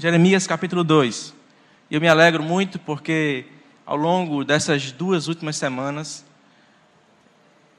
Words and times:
Jeremias 0.00 0.46
capítulo 0.46 0.82
2. 0.82 1.34
E 1.90 1.94
eu 1.94 2.00
me 2.00 2.08
alegro 2.08 2.42
muito 2.42 2.78
porque 2.78 3.44
ao 3.84 3.98
longo 3.98 4.42
dessas 4.46 4.90
duas 4.90 5.28
últimas 5.28 5.56
semanas, 5.56 6.24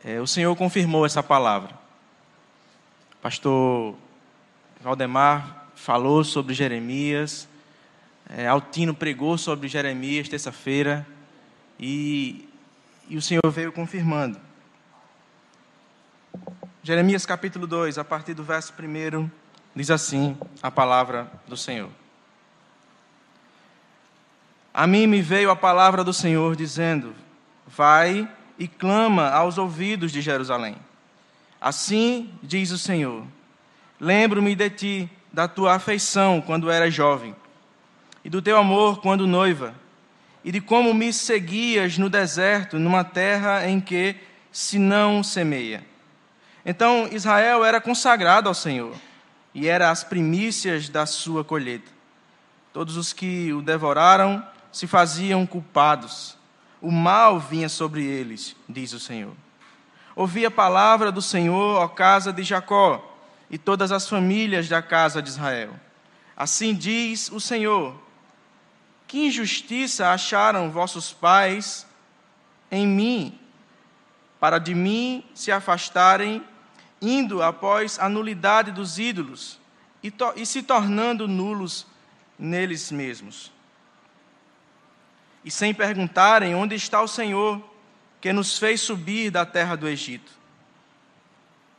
é, 0.05 0.21
o 0.21 0.27
Senhor 0.27 0.55
confirmou 0.55 1.03
essa 1.03 1.23
palavra. 1.23 1.73
Pastor 3.23 3.95
Valdemar 4.81 5.69
falou 5.73 6.23
sobre 6.23 6.53
Jeremias, 6.53 7.47
é, 8.29 8.45
Altino 8.45 8.93
pregou 8.93 9.35
sobre 9.35 9.67
Jeremias 9.67 10.29
terça-feira, 10.29 11.07
e, 11.79 12.47
e 13.09 13.17
o 13.17 13.21
Senhor 13.21 13.49
veio 13.49 13.71
confirmando. 13.71 14.39
Jeremias 16.83 17.25
capítulo 17.25 17.65
2, 17.65 17.97
a 17.97 18.03
partir 18.03 18.35
do 18.35 18.43
verso 18.43 18.71
1, 18.79 19.27
diz 19.75 19.89
assim 19.89 20.37
a 20.61 20.69
palavra 20.69 21.27
do 21.47 21.57
Senhor. 21.57 21.89
A 24.73 24.87
mim 24.87 25.05
me 25.05 25.21
veio 25.21 25.51
a 25.51 25.55
palavra 25.55 26.03
do 26.03 26.13
Senhor 26.13 26.55
dizendo: 26.55 27.13
Vai 27.67 28.27
e 28.57 28.67
clama 28.67 29.29
aos 29.29 29.57
ouvidos 29.57 30.11
de 30.11 30.21
Jerusalém. 30.21 30.77
Assim 31.59 32.29
diz 32.41 32.71
o 32.71 32.77
Senhor: 32.77 33.25
Lembro-me 33.99 34.55
de 34.55 34.69
ti, 34.69 35.09
da 35.31 35.47
tua 35.47 35.75
afeição 35.75 36.41
quando 36.41 36.71
eras 36.71 36.93
jovem, 36.93 37.35
e 38.23 38.29
do 38.29 38.41
teu 38.41 38.57
amor 38.57 39.01
quando 39.01 39.27
noiva, 39.27 39.75
e 40.43 40.51
de 40.51 40.61
como 40.61 40.93
me 40.93 41.11
seguias 41.11 41.97
no 41.97 42.09
deserto, 42.09 42.79
numa 42.79 43.03
terra 43.03 43.67
em 43.67 43.81
que 43.81 44.15
se 44.51 44.79
não 44.79 45.21
semeia. 45.21 45.85
Então 46.65 47.09
Israel 47.11 47.65
era 47.65 47.81
consagrado 47.81 48.47
ao 48.47 48.55
Senhor, 48.55 48.95
e 49.53 49.67
era 49.67 49.89
as 49.89 50.03
primícias 50.03 50.87
da 50.87 51.05
sua 51.05 51.43
colheita. 51.43 51.91
Todos 52.71 52.95
os 52.95 53.11
que 53.11 53.51
o 53.51 53.61
devoraram 53.61 54.45
se 54.71 54.87
faziam 54.87 55.45
culpados. 55.45 56.37
O 56.81 56.91
mal 56.91 57.39
vinha 57.39 57.69
sobre 57.69 58.03
eles, 58.03 58.55
diz 58.67 58.93
o 58.93 58.99
Senhor. 58.99 59.35
Ouvi 60.15 60.45
a 60.45 60.51
palavra 60.51 61.11
do 61.11 61.21
Senhor, 61.21 61.81
ó 61.81 61.87
casa 61.87 62.33
de 62.33 62.43
Jacó, 62.43 63.07
e 63.49 63.57
todas 63.57 63.91
as 63.91 64.07
famílias 64.07 64.67
da 64.67 64.81
casa 64.81 65.21
de 65.21 65.29
Israel. 65.29 65.73
Assim 66.35 66.73
diz 66.73 67.29
o 67.31 67.39
Senhor: 67.39 67.95
Que 69.07 69.27
injustiça 69.27 70.11
acharam 70.11 70.71
vossos 70.71 71.13
pais 71.13 71.85
em 72.71 72.87
mim, 72.87 73.39
para 74.39 74.57
de 74.57 74.73
mim 74.73 75.23
se 75.35 75.51
afastarem 75.51 76.43
indo 77.01 77.41
após 77.41 77.99
a 77.99 78.07
nulidade 78.07 78.71
dos 78.71 78.99
ídolos 78.99 79.59
e, 80.03 80.13
e 80.35 80.45
se 80.45 80.61
tornando 80.61 81.27
nulos 81.27 81.85
neles 82.37 82.91
mesmos. 82.91 83.51
E 85.43 85.49
sem 85.51 85.73
perguntarem 85.73 86.53
onde 86.53 86.75
está 86.75 87.01
o 87.01 87.07
Senhor, 87.07 87.61
que 88.19 88.31
nos 88.31 88.57
fez 88.57 88.81
subir 88.81 89.31
da 89.31 89.45
terra 89.45 89.75
do 89.75 89.87
Egito, 89.87 90.31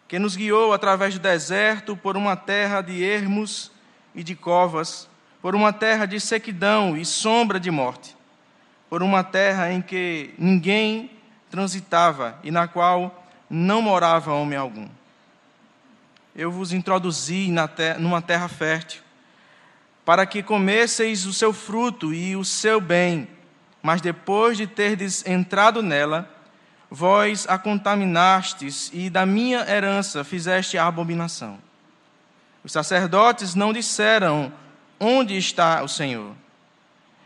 que 0.09 0.19
nos 0.19 0.35
guiou 0.35 0.73
através 0.73 1.15
do 1.15 1.21
deserto 1.21 1.97
por 1.97 2.17
uma 2.17 2.37
terra 2.37 2.83
de 2.83 3.03
ermos 3.03 3.71
e 4.15 4.25
de 4.25 4.35
covas, 4.35 5.09
por 5.41 5.55
uma 5.55 5.73
terra 5.73 6.07
de 6.07 6.19
sequidão 6.21 6.97
e 6.97 7.05
sombra 7.05 7.59
de 7.61 7.71
morte, 7.71 8.17
por 8.91 9.03
uma 9.03 9.25
terra 9.25 9.73
em 9.73 9.81
que 9.81 10.35
ninguém 10.37 11.11
transitava 11.51 12.39
e 12.43 12.51
na 12.51 12.67
qual 12.67 13.25
não 13.49 13.81
morava 13.81 14.33
homem 14.33 14.59
algum. 14.59 14.89
Eu 16.35 16.51
vos 16.51 16.73
introduzi 16.73 17.53
numa 17.99 18.23
terra 18.23 18.49
fértil, 18.49 19.03
para 20.05 20.27
que 20.27 20.43
comesseis 20.43 21.27
o 21.27 21.33
seu 21.33 21.53
fruto 21.53 22.13
e 22.13 22.35
o 22.35 22.45
seu 22.45 22.81
bem, 22.81 23.29
mas 23.83 24.01
depois 24.01 24.57
de 24.57 24.67
terdes 24.67 25.27
entrado 25.27 25.83
nela, 25.83 26.31
vós 26.91 27.47
a 27.49 27.59
contaminastes 27.59 28.91
e 28.93 29.11
da 29.11 29.27
minha 29.27 29.69
herança 29.69 30.23
fizeste 30.23 30.79
a 30.79 30.87
abominação. 30.87 31.59
Os 32.63 32.73
sacerdotes 32.73 33.55
não 33.55 33.73
disseram: 33.73 34.53
Onde 35.01 35.37
está 35.37 35.83
o 35.83 35.89
Senhor? 35.89 36.35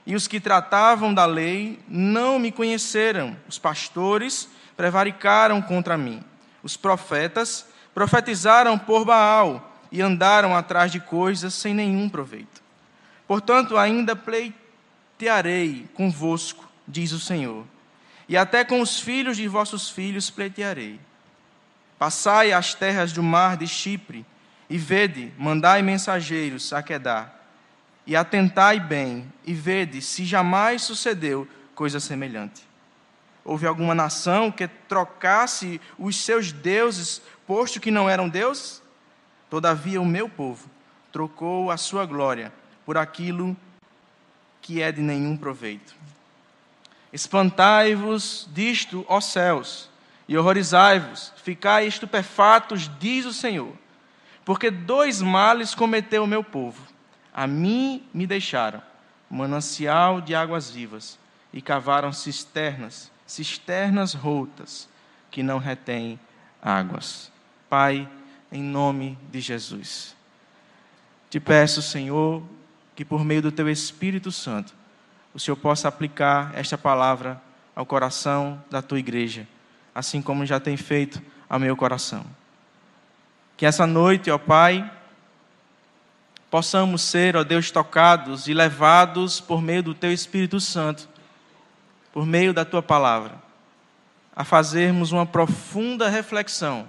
E 0.06 0.14
os 0.14 0.26
que 0.26 0.40
tratavam 0.40 1.12
da 1.12 1.26
lei 1.26 1.80
não 1.88 2.38
me 2.38 2.52
conheceram. 2.52 3.36
Os 3.48 3.58
pastores 3.58 4.48
prevaricaram 4.76 5.60
contra 5.60 5.98
mim. 5.98 6.22
Os 6.62 6.76
profetas 6.76 7.66
profetizaram 7.92 8.78
por 8.78 9.04
Baal 9.04 9.72
e 9.90 10.00
andaram 10.00 10.56
atrás 10.56 10.92
de 10.92 11.00
coisas 11.00 11.54
sem 11.54 11.74
nenhum 11.74 12.08
proveito. 12.08 12.62
Portanto, 13.26 13.76
ainda 13.76 14.14
pleitearei 15.16 15.88
convosco, 15.94 16.69
diz 16.87 17.12
o 17.12 17.19
Senhor, 17.19 17.65
e 18.28 18.37
até 18.37 18.65
com 18.65 18.81
os 18.81 19.00
filhos 19.00 19.37
de 19.37 19.49
vossos 19.49 19.88
filhos 19.88 20.28
pleitearei. 20.28 21.00
Passai 21.99 22.53
as 22.53 22.75
terras 22.75 23.12
do 23.12 23.22
mar 23.22 23.56
de 23.56 23.66
Chipre, 23.66 24.27
e 24.69 24.77
vede, 24.77 25.32
mandai 25.38 25.81
mensageiros 25.81 26.72
a 26.72 26.82
Quedar, 26.82 27.34
e 28.06 28.15
atentai 28.15 28.78
bem, 28.78 29.32
e 29.44 29.54
vede 29.54 30.03
se 30.03 30.25
jamais 30.25 30.82
sucedeu 30.82 31.48
coisa 31.75 31.98
semelhante. 31.98 32.62
Houve 33.43 33.66
alguma 33.66 33.94
nação 33.94 34.50
que 34.50 34.69
trocasse 34.69 35.81
os 35.98 36.16
seus 36.16 36.53
deuses 36.53 37.22
posto 37.47 37.81
que 37.81 37.91
não 37.91 38.10
eram 38.10 38.28
deuses? 38.28 38.83
Todavia 39.48 40.00
o 40.00 40.04
meu 40.04 40.28
povo 40.28 40.69
trocou 41.12 41.71
a 41.71 41.77
sua 41.77 42.04
glória 42.04 42.53
por 42.84 42.98
aquilo 42.98 43.56
que 44.66 44.82
é 44.82 44.91
de 44.91 45.00
nenhum 45.00 45.37
proveito. 45.37 45.94
Espantai-vos 47.12 48.49
disto, 48.53 49.06
ó 49.09 49.21
céus, 49.21 49.88
e 50.27 50.37
horrorizai-vos, 50.37 51.32
ficai 51.37 51.87
estupefatos, 51.87 52.91
diz 52.99 53.25
o 53.27 53.32
Senhor, 53.32 53.72
porque 54.44 54.69
dois 54.69 55.22
males 55.22 55.72
cometeu 55.72 56.25
o 56.25 56.27
meu 56.27 56.43
povo. 56.43 56.82
A 57.32 57.47
mim 57.47 58.04
me 58.12 58.27
deixaram 58.27 58.82
manancial 59.31 60.21
de 60.21 60.34
águas 60.34 60.69
vivas 60.69 61.16
e 61.53 61.62
cavaram 61.62 62.12
cisternas, 62.12 63.09
cisternas 63.25 64.15
rotas 64.15 64.88
que 65.31 65.44
não 65.44 65.59
retêm 65.59 66.19
águas. 66.60 67.31
Pai, 67.71 68.09
em 68.50 68.65
nome 68.65 69.16
de 69.31 69.41
Jesus. 69.41 70.16
Te 71.31 71.38
peço, 71.38 71.81
Senhor, 71.81 72.43
que 72.96 73.04
por 73.04 73.22
meio 73.24 73.42
do 73.42 73.52
Teu 73.52 73.68
Espírito 73.68 74.32
Santo, 74.32 74.74
o 75.34 75.38
Senhor 75.38 75.56
possa 75.56 75.86
aplicar 75.86 76.50
esta 76.54 76.78
palavra 76.78 77.40
ao 77.74 77.84
coração 77.84 78.60
da 78.70 78.80
Tua 78.80 78.98
igreja, 78.98 79.46
assim 79.94 80.22
como 80.22 80.46
já 80.46 80.58
tem 80.58 80.78
feito 80.78 81.22
ao 81.48 81.60
meu 81.60 81.76
coração. 81.76 82.24
Que 83.54 83.66
essa 83.66 83.86
noite, 83.86 84.30
ó 84.30 84.38
Pai, 84.38 84.90
possamos 86.50 87.02
ser, 87.02 87.36
ó 87.36 87.44
Deus, 87.44 87.70
tocados 87.70 88.48
e 88.48 88.54
levados 88.54 89.40
por 89.40 89.60
meio 89.60 89.82
do 89.82 89.94
Teu 89.94 90.10
Espírito 90.10 90.58
Santo, 90.58 91.06
por 92.14 92.24
meio 92.24 92.54
da 92.54 92.64
Tua 92.64 92.82
palavra, 92.82 93.34
a 94.34 94.42
fazermos 94.42 95.12
uma 95.12 95.26
profunda 95.26 96.08
reflexão 96.08 96.88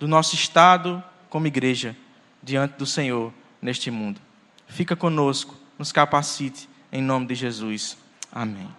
do 0.00 0.08
nosso 0.08 0.34
estado 0.34 1.02
como 1.30 1.46
igreja 1.46 1.96
diante 2.42 2.76
do 2.76 2.86
Senhor 2.86 3.32
neste 3.60 3.88
mundo. 3.88 4.20
Fica 4.72 4.96
conosco, 4.96 5.54
nos 5.78 5.92
capacite, 5.92 6.66
em 6.90 7.02
nome 7.02 7.26
de 7.26 7.34
Jesus. 7.34 7.98
Amém. 8.32 8.70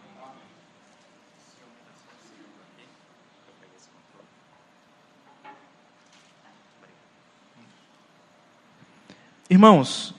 Irmãos, 9.48 10.16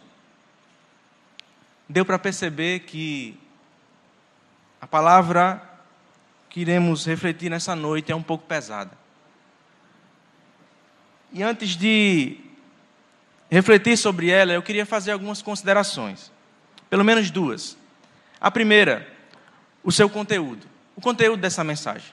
deu 1.88 2.04
para 2.04 2.20
perceber 2.20 2.80
que 2.80 3.36
a 4.80 4.86
palavra 4.86 5.60
que 6.48 6.60
iremos 6.60 7.04
refletir 7.04 7.50
nessa 7.50 7.74
noite 7.74 8.12
é 8.12 8.14
um 8.14 8.22
pouco 8.22 8.46
pesada. 8.46 8.96
E 11.32 11.42
antes 11.42 11.70
de 11.70 12.43
refletir 13.54 13.96
sobre 13.96 14.30
ela, 14.30 14.52
eu 14.52 14.62
queria 14.62 14.84
fazer 14.84 15.12
algumas 15.12 15.40
considerações. 15.40 16.32
Pelo 16.90 17.04
menos 17.04 17.30
duas. 17.30 17.76
A 18.40 18.50
primeira, 18.50 19.06
o 19.82 19.92
seu 19.92 20.10
conteúdo. 20.10 20.66
O 20.96 21.00
conteúdo 21.00 21.40
dessa 21.40 21.62
mensagem. 21.62 22.12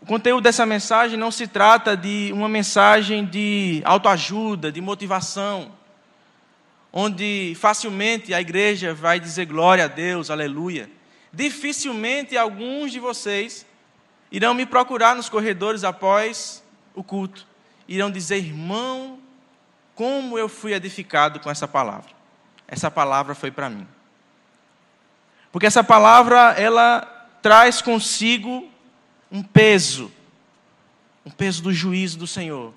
O 0.00 0.06
conteúdo 0.06 0.44
dessa 0.44 0.64
mensagem 0.64 1.18
não 1.18 1.30
se 1.32 1.48
trata 1.48 1.96
de 1.96 2.30
uma 2.32 2.48
mensagem 2.48 3.24
de 3.24 3.82
autoajuda, 3.84 4.70
de 4.70 4.80
motivação, 4.80 5.72
onde 6.92 7.56
facilmente 7.58 8.32
a 8.32 8.40
igreja 8.40 8.94
vai 8.94 9.18
dizer 9.18 9.46
glória 9.46 9.84
a 9.84 9.88
Deus, 9.88 10.30
aleluia. 10.30 10.88
Dificilmente 11.32 12.36
alguns 12.36 12.92
de 12.92 13.00
vocês 13.00 13.66
irão 14.30 14.54
me 14.54 14.64
procurar 14.64 15.16
nos 15.16 15.28
corredores 15.28 15.82
após 15.82 16.62
o 16.94 17.02
culto 17.02 17.46
irão 17.88 18.10
dizer, 18.10 18.36
irmão, 18.36 19.18
como 19.94 20.38
eu 20.38 20.48
fui 20.48 20.72
edificado 20.72 21.40
com 21.40 21.50
essa 21.50 21.68
palavra. 21.68 22.10
essa 22.66 22.90
palavra 22.90 23.34
foi 23.34 23.50
para 23.50 23.68
mim. 23.68 23.86
Porque 25.50 25.66
essa 25.66 25.84
palavra, 25.84 26.54
ela 26.58 27.02
traz 27.42 27.82
consigo 27.82 28.70
um 29.30 29.42
peso, 29.42 30.10
um 31.26 31.30
peso 31.30 31.62
do 31.62 31.72
juízo 31.72 32.18
do 32.18 32.26
Senhor, 32.26 32.72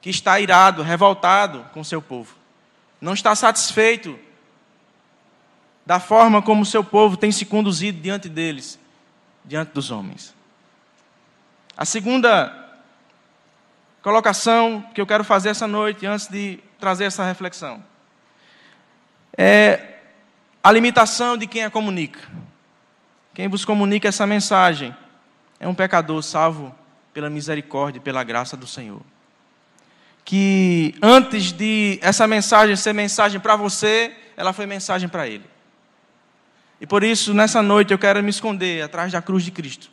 que 0.00 0.10
está 0.10 0.40
irado, 0.40 0.82
revoltado 0.82 1.64
com 1.72 1.84
seu 1.84 2.02
povo. 2.02 2.34
Não 3.00 3.14
está 3.14 3.34
satisfeito 3.36 4.18
da 5.86 6.00
forma 6.00 6.42
como 6.42 6.64
seu 6.64 6.82
povo 6.82 7.16
tem 7.16 7.30
se 7.30 7.44
conduzido 7.44 8.00
diante 8.00 8.28
deles, 8.28 8.78
diante 9.44 9.72
dos 9.72 9.90
homens. 9.90 10.34
A 11.76 11.84
segunda 11.84 12.63
colocação 14.04 14.84
que 14.94 15.00
eu 15.00 15.06
quero 15.06 15.24
fazer 15.24 15.48
essa 15.48 15.66
noite, 15.66 16.04
antes 16.04 16.28
de 16.28 16.60
trazer 16.78 17.04
essa 17.04 17.24
reflexão, 17.24 17.82
é 19.34 19.94
a 20.62 20.70
limitação 20.70 21.38
de 21.38 21.46
quem 21.46 21.64
a 21.64 21.70
comunica. 21.70 22.20
Quem 23.32 23.48
vos 23.48 23.64
comunica 23.64 24.06
essa 24.06 24.26
mensagem 24.26 24.94
é 25.58 25.66
um 25.66 25.74
pecador 25.74 26.22
salvo 26.22 26.74
pela 27.14 27.30
misericórdia 27.30 27.98
e 27.98 28.02
pela 28.02 28.22
graça 28.22 28.58
do 28.58 28.66
Senhor. 28.66 29.00
Que 30.22 30.94
antes 31.00 31.50
de 31.50 31.98
essa 32.02 32.26
mensagem 32.26 32.76
ser 32.76 32.92
mensagem 32.92 33.40
para 33.40 33.56
você, 33.56 34.14
ela 34.36 34.52
foi 34.52 34.66
mensagem 34.66 35.08
para 35.08 35.26
ele. 35.26 35.46
E 36.78 36.86
por 36.86 37.02
isso, 37.02 37.32
nessa 37.32 37.62
noite, 37.62 37.92
eu 37.92 37.98
quero 37.98 38.22
me 38.22 38.28
esconder 38.28 38.82
atrás 38.82 39.10
da 39.10 39.22
cruz 39.22 39.42
de 39.42 39.50
Cristo. 39.50 39.90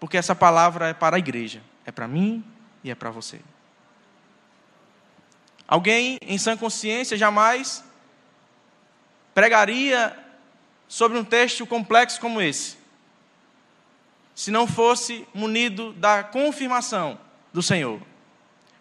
Porque 0.00 0.16
essa 0.16 0.34
palavra 0.34 0.88
é 0.88 0.92
para 0.92 1.14
a 1.14 1.18
igreja, 1.20 1.62
é 1.86 1.92
para 1.92 2.08
mim 2.08 2.44
e 2.82 2.90
é 2.90 2.94
para 2.94 3.10
você. 3.10 3.40
Alguém 5.66 6.18
em 6.22 6.36
sã 6.36 6.56
consciência 6.56 7.16
jamais 7.16 7.82
pregaria 9.34 10.16
sobre 10.86 11.16
um 11.16 11.24
texto 11.24 11.66
complexo 11.66 12.20
como 12.20 12.40
esse, 12.40 12.76
se 14.34 14.50
não 14.50 14.66
fosse 14.66 15.26
munido 15.32 15.92
da 15.94 16.22
confirmação 16.22 17.18
do 17.52 17.62
Senhor. 17.62 18.00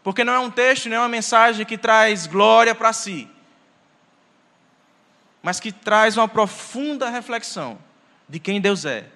Porque 0.03 0.23
não 0.23 0.33
é 0.33 0.39
um 0.39 0.51
texto, 0.51 0.89
não 0.89 0.97
é 0.97 0.99
uma 0.99 1.07
mensagem 1.07 1.65
que 1.65 1.77
traz 1.77 2.27
glória 2.27 2.73
para 2.73 2.91
si, 2.91 3.29
mas 5.41 5.59
que 5.59 5.71
traz 5.71 6.17
uma 6.17 6.27
profunda 6.27 7.09
reflexão 7.09 7.77
de 8.27 8.39
quem 8.39 8.59
Deus 8.59 8.85
é 8.85 9.07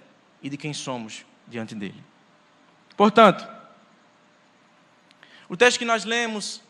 e 0.42 0.50
de 0.50 0.58
quem 0.58 0.74
somos 0.74 1.26
diante 1.48 1.76
dele. 1.76 2.02
Portanto, 2.96 3.55
o 5.48 5.56
texto 5.56 5.78
que 5.78 5.86
nós 5.86 6.06
lemos, 6.06 6.62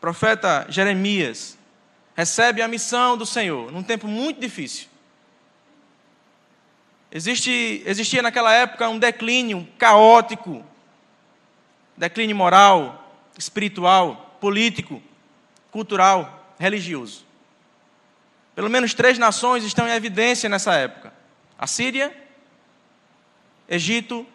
profeta 0.00 0.66
Jeremias, 0.68 1.56
recebe 2.14 2.60
a 2.60 2.68
missão 2.68 3.16
do 3.16 3.24
Senhor 3.24 3.72
num 3.72 3.82
tempo 3.82 4.06
muito 4.06 4.40
difícil. 4.40 4.88
Existe, 7.10 7.82
existia 7.86 8.20
naquela 8.22 8.52
época 8.52 8.88
um 8.88 8.98
declínio 8.98 9.66
caótico, 9.78 10.64
declínio 11.96 12.34
moral, 12.34 13.18
espiritual, 13.38 14.36
político, 14.40 15.00
cultural, 15.70 16.54
religioso. 16.58 17.24
Pelo 18.54 18.68
menos 18.68 18.94
três 18.94 19.18
nações 19.18 19.64
estão 19.64 19.88
em 19.88 19.92
evidência 19.92 20.48
nessa 20.48 20.74
época: 20.74 21.12
a 21.58 21.66
Síria, 21.66 22.14
Egito 23.68 24.26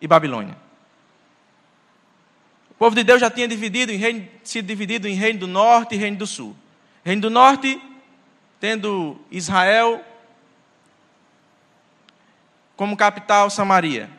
e 0.00 0.06
Babilônia. 0.06 0.63
O 2.74 2.78
povo 2.78 2.94
de 2.94 3.04
Deus 3.04 3.20
já 3.20 3.30
tinha 3.30 3.46
dividido 3.46 3.92
reino, 3.92 4.28
sido 4.42 4.66
dividido 4.66 5.06
em 5.06 5.14
reino 5.14 5.40
do 5.40 5.46
norte 5.46 5.94
e 5.94 5.98
reino 5.98 6.18
do 6.18 6.26
sul. 6.26 6.56
Reino 7.04 7.22
do 7.22 7.30
Norte, 7.30 7.80
tendo 8.58 9.20
Israel 9.30 10.02
como 12.74 12.96
capital 12.96 13.50
Samaria. 13.50 14.10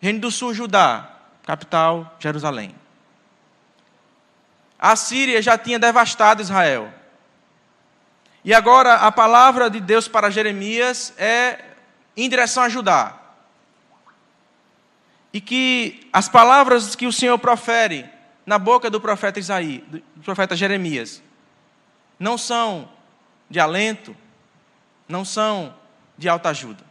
Reino 0.00 0.18
do 0.18 0.30
Sul, 0.30 0.54
Judá, 0.54 1.14
capital 1.44 2.16
Jerusalém. 2.18 2.74
A 4.78 4.96
Síria 4.96 5.42
já 5.42 5.58
tinha 5.58 5.78
devastado 5.78 6.40
Israel. 6.40 6.90
E 8.42 8.54
agora 8.54 8.94
a 8.94 9.12
palavra 9.12 9.68
de 9.68 9.78
Deus 9.78 10.08
para 10.08 10.30
Jeremias 10.30 11.12
é 11.18 11.62
em 12.16 12.30
direção 12.30 12.62
a 12.62 12.68
Judá. 12.70 13.19
E 15.32 15.40
que 15.40 16.08
as 16.12 16.28
palavras 16.28 16.96
que 16.96 17.06
o 17.06 17.12
Senhor 17.12 17.38
profere 17.38 18.04
na 18.44 18.58
boca 18.58 18.90
do 18.90 19.00
profeta 19.00 19.38
Isaí, 19.38 19.84
do 19.88 20.22
profeta 20.22 20.56
Jeremias, 20.56 21.22
não 22.18 22.36
são 22.36 22.88
de 23.48 23.60
alento, 23.60 24.16
não 25.08 25.24
são 25.24 25.74
de 26.18 26.28
alta 26.28 26.50
ajuda, 26.50 26.84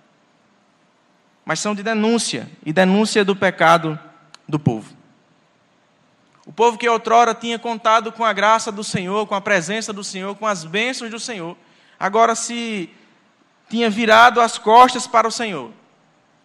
mas 1.45 1.59
são 1.59 1.75
de 1.75 1.83
denúncia 1.83 2.49
e 2.65 2.71
denúncia 2.71 3.23
do 3.23 3.35
pecado 3.35 3.99
do 4.47 4.59
povo. 4.59 4.97
O 6.45 6.51
povo 6.51 6.77
que 6.77 6.89
outrora 6.89 7.35
tinha 7.35 7.59
contado 7.59 8.11
com 8.11 8.25
a 8.25 8.33
graça 8.33 8.71
do 8.71 8.83
Senhor, 8.83 9.27
com 9.27 9.35
a 9.35 9.41
presença 9.41 9.93
do 9.93 10.03
Senhor, 10.03 10.35
com 10.35 10.47
as 10.47 10.65
bênçãos 10.65 11.11
do 11.11 11.19
Senhor, 11.19 11.55
agora 11.99 12.33
se 12.33 12.89
tinha 13.69 13.89
virado 13.89 14.41
as 14.41 14.57
costas 14.57 15.05
para 15.05 15.27
o 15.27 15.31
Senhor 15.31 15.71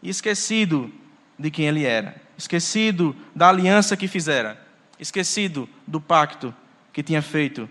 e 0.02 0.11
esquecido 0.11 0.93
de 1.38 1.50
quem 1.50 1.66
ele 1.66 1.84
era, 1.84 2.16
esquecido 2.36 3.14
da 3.34 3.48
aliança 3.48 3.96
que 3.96 4.08
fizera, 4.08 4.60
esquecido 4.98 5.69
do 5.86 6.00
pacto 6.00 6.54
que 6.92 7.02
tinha 7.02 7.22
feito 7.22 7.69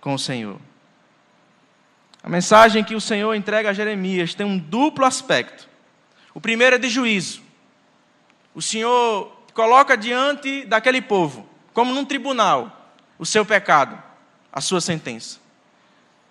com 0.00 0.14
o 0.14 0.18
Senhor. 0.18 0.58
A 2.22 2.28
mensagem 2.28 2.84
que 2.84 2.94
o 2.94 3.00
Senhor 3.00 3.34
entrega 3.34 3.70
a 3.70 3.72
Jeremias 3.72 4.34
tem 4.34 4.46
um 4.46 4.58
duplo 4.58 5.04
aspecto. 5.04 5.68
O 6.32 6.40
primeiro 6.40 6.76
é 6.76 6.78
de 6.78 6.88
juízo. 6.88 7.42
O 8.54 8.62
Senhor 8.62 9.32
coloca 9.52 9.96
diante 9.96 10.64
daquele 10.64 11.02
povo, 11.02 11.48
como 11.72 11.92
num 11.92 12.04
tribunal, 12.04 12.94
o 13.18 13.26
seu 13.26 13.44
pecado, 13.44 14.00
a 14.52 14.60
sua 14.60 14.80
sentença. 14.80 15.40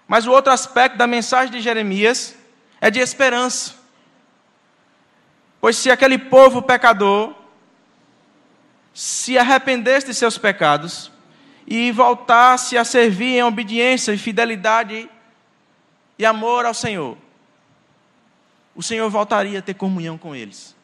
Mas 0.08 0.26
o 0.26 0.32
outro 0.32 0.52
aspecto 0.52 0.98
da 0.98 1.08
mensagem 1.08 1.52
de 1.52 1.62
Jeremias 1.62 2.36
é 2.80 2.90
de 2.90 3.00
esperança. 3.00 3.76
Pois 5.62 5.78
se 5.78 5.90
aquele 5.90 6.18
povo 6.18 6.62
pecador 6.62 7.34
se 8.94 9.38
arrependesse 9.38 10.08
de 10.08 10.14
seus 10.14 10.38
pecados, 10.38 11.12
e 11.66 11.90
voltasse 11.90 12.78
a 12.78 12.84
servir 12.84 13.38
em 13.38 13.44
obediência 13.44 14.12
e 14.12 14.18
fidelidade 14.18 15.10
e 16.20 16.26
amor 16.26 16.66
ao 16.66 16.74
Senhor, 16.74 17.18
o 18.76 18.84
Senhor 18.84 19.10
voltaria 19.10 19.60
a 19.60 19.62
ter 19.62 19.76
comunhão 19.76 20.18
com 20.18 20.36
eles. 20.36 20.76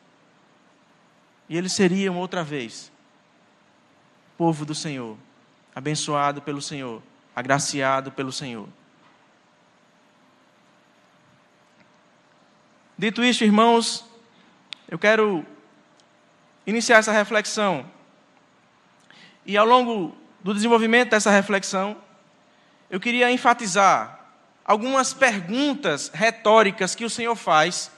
E 1.49 1.57
eles 1.57 1.73
seriam 1.73 2.17
outra 2.17 2.41
vez 2.41 2.89
povo 4.37 4.63
do 4.63 4.73
Senhor, 4.73 5.17
abençoado 5.75 6.41
pelo 6.41 6.61
Senhor, 6.61 7.03
agraciado 7.35 8.09
pelo 8.09 8.31
Senhor. 8.31 8.69
Dito 12.97 13.21
isso, 13.23 13.43
irmãos, 13.43 14.06
eu 14.89 14.97
quero 14.97 15.45
iniciar 16.65 16.97
essa 16.97 17.11
reflexão. 17.11 17.85
E 19.45 19.57
ao 19.57 19.65
longo 19.65 20.15
do 20.43 20.53
desenvolvimento 20.53 21.09
dessa 21.09 21.31
reflexão, 21.31 21.97
eu 22.89 22.99
queria 22.99 23.31
enfatizar 23.31 24.19
algumas 24.63 25.13
perguntas 25.13 26.11
retóricas 26.13 26.95
que 26.95 27.05
o 27.05 27.09
Senhor 27.09 27.35
faz 27.35 27.91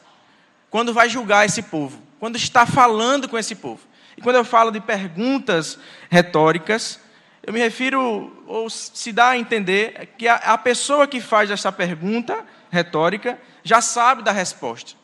quando 0.70 0.94
vai 0.94 1.10
julgar 1.10 1.46
esse 1.46 1.64
povo, 1.64 2.02
quando 2.20 2.36
está 2.36 2.66
falando 2.66 3.28
com 3.28 3.38
esse 3.38 3.56
povo. 3.56 3.88
E 4.16 4.22
quando 4.22 4.36
eu 4.36 4.46
falo 4.46 4.70
de 4.70 4.80
perguntas 4.80 5.80
retóricas, 6.10 7.00
eu 7.42 7.54
me 7.54 7.60
refiro, 7.60 8.44
ou 8.46 8.70
se 8.70 9.12
dá 9.12 9.30
a 9.30 9.38
entender, 9.38 10.14
que 10.18 10.28
a, 10.28 10.58
pessoa 10.58 11.08
que 11.08 11.22
faz 11.22 11.50
essa 11.50 11.72
pergunta 11.72 12.46
retórica 12.70 13.40
já 13.64 13.82
sabe 13.82 14.22
da 14.22 14.32
resposta, 14.32 14.99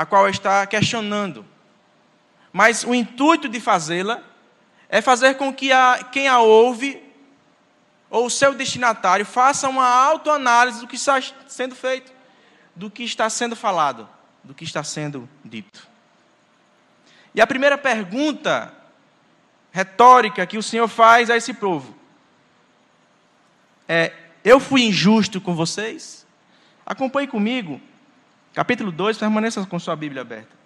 a 0.00 0.06
qual 0.06 0.26
está 0.30 0.66
questionando. 0.66 1.44
Mas 2.50 2.84
o 2.84 2.94
intuito 2.94 3.50
de 3.50 3.60
fazê-la 3.60 4.22
é 4.88 5.02
fazer 5.02 5.34
com 5.34 5.52
que 5.52 5.70
a, 5.70 6.08
quem 6.10 6.26
a 6.26 6.38
ouve, 6.38 7.02
ou 8.08 8.24
o 8.24 8.30
seu 8.30 8.54
destinatário, 8.54 9.26
faça 9.26 9.68
uma 9.68 9.86
autoanálise 9.86 10.80
do 10.80 10.86
que 10.86 10.96
está 10.96 11.20
sendo 11.46 11.74
feito, 11.74 12.10
do 12.74 12.90
que 12.90 13.04
está 13.04 13.28
sendo 13.28 13.54
falado, 13.54 14.08
do 14.42 14.54
que 14.54 14.64
está 14.64 14.82
sendo 14.82 15.28
dito. 15.44 15.86
E 17.34 17.42
a 17.42 17.46
primeira 17.46 17.76
pergunta 17.76 18.72
retórica 19.70 20.46
que 20.46 20.56
o 20.56 20.62
Senhor 20.62 20.88
faz 20.88 21.28
a 21.28 21.36
esse 21.36 21.52
povo 21.52 21.94
é: 23.86 24.14
Eu 24.42 24.58
fui 24.58 24.80
injusto 24.80 25.42
com 25.42 25.54
vocês? 25.54 26.26
Acompanhe 26.86 27.28
comigo, 27.28 27.78
capítulo 28.54 28.90
2, 28.90 29.18
permaneça 29.18 29.64
com 29.66 29.78
sua 29.78 29.96
Bíblia 29.96 30.22
aberta. 30.22 30.56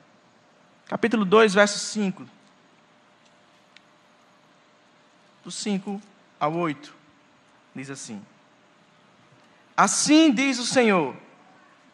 Capítulo 0.87 1.25
2, 1.25 1.55
verso 1.55 1.79
5 1.79 2.25
do 5.45 5.51
5 5.51 6.01
ao 6.41 6.55
8. 6.55 6.93
diz 7.75 7.91
assim: 7.91 8.25
Assim 9.77 10.33
diz 10.33 10.59
o 10.59 10.67
Senhor, 10.67 11.15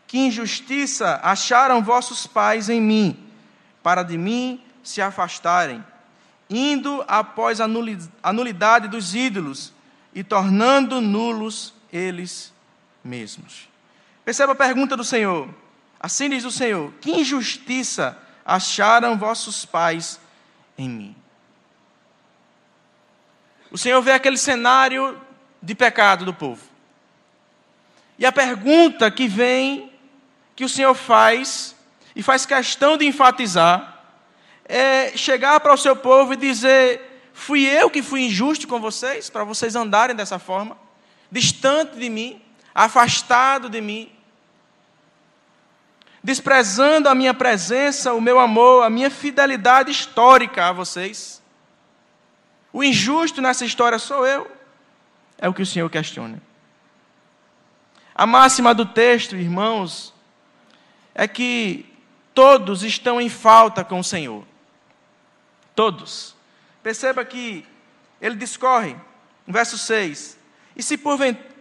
que 0.06 0.18
injustiça 0.18 1.20
acharam 1.22 1.82
vossos 1.82 2.26
pais 2.26 2.68
em 2.68 2.80
mim, 2.80 3.28
para 3.82 4.02
de 4.02 4.16
mim 4.16 4.62
se 4.82 5.02
afastarem, 5.02 5.84
indo 6.48 7.04
após 7.08 7.60
a 7.60 8.32
nulidade 8.32 8.88
dos 8.88 9.14
ídolos 9.14 9.72
e 10.14 10.22
tornando 10.22 11.00
nulos 11.00 11.74
eles 11.92 12.52
mesmos. 13.02 13.68
Perceba 14.24 14.52
a 14.52 14.56
pergunta 14.56 14.96
do 14.96 15.04
Senhor. 15.04 15.48
Assim 16.00 16.30
diz 16.30 16.44
o 16.44 16.50
Senhor: 16.50 16.92
Que 17.00 17.10
injustiça 17.10 18.18
acharam 18.44 19.18
vossos 19.18 19.66
pais 19.66 20.18
em 20.78 20.88
mim? 20.88 21.16
O 23.70 23.76
Senhor 23.76 24.00
vê 24.00 24.12
aquele 24.12 24.38
cenário 24.38 25.20
de 25.62 25.74
pecado 25.74 26.24
do 26.24 26.32
povo. 26.32 26.62
E 28.18 28.24
a 28.24 28.32
pergunta 28.32 29.10
que 29.10 29.28
vem, 29.28 29.92
que 30.56 30.64
o 30.64 30.68
Senhor 30.68 30.94
faz, 30.94 31.76
e 32.16 32.22
faz 32.22 32.44
questão 32.44 32.96
de 32.96 33.06
enfatizar, 33.06 34.04
é 34.64 35.16
chegar 35.16 35.60
para 35.60 35.74
o 35.74 35.78
seu 35.78 35.94
povo 35.94 36.32
e 36.32 36.36
dizer: 36.36 37.30
Fui 37.34 37.62
eu 37.64 37.90
que 37.90 38.02
fui 38.02 38.22
injusto 38.22 38.66
com 38.66 38.80
vocês, 38.80 39.28
para 39.28 39.44
vocês 39.44 39.76
andarem 39.76 40.16
dessa 40.16 40.38
forma, 40.38 40.76
distante 41.30 41.96
de 41.96 42.08
mim, 42.08 42.42
afastado 42.74 43.68
de 43.68 43.80
mim, 43.80 44.10
desprezando 46.22 47.08
a 47.08 47.14
minha 47.14 47.32
presença, 47.32 48.12
o 48.12 48.20
meu 48.20 48.38
amor, 48.38 48.84
a 48.84 48.90
minha 48.90 49.10
fidelidade 49.10 49.90
histórica 49.90 50.66
a 50.66 50.72
vocês. 50.72 51.42
O 52.72 52.84
injusto 52.84 53.40
nessa 53.40 53.64
história 53.64 53.98
sou 53.98 54.26
eu, 54.26 54.50
é 55.38 55.48
o 55.48 55.54
que 55.54 55.62
o 55.62 55.66
Senhor 55.66 55.88
questiona. 55.88 56.40
A 58.14 58.26
máxima 58.26 58.74
do 58.74 58.84
texto, 58.84 59.34
irmãos, 59.34 60.12
é 61.14 61.26
que 61.26 61.86
todos 62.34 62.82
estão 62.82 63.20
em 63.20 63.28
falta 63.28 63.82
com 63.82 63.98
o 63.98 64.04
Senhor. 64.04 64.44
Todos. 65.74 66.36
Perceba 66.82 67.24
que 67.24 67.66
ele 68.20 68.36
discorre, 68.36 68.94
verso 69.46 69.78
6. 69.78 70.38
E 70.76 70.82
se, 70.82 71.00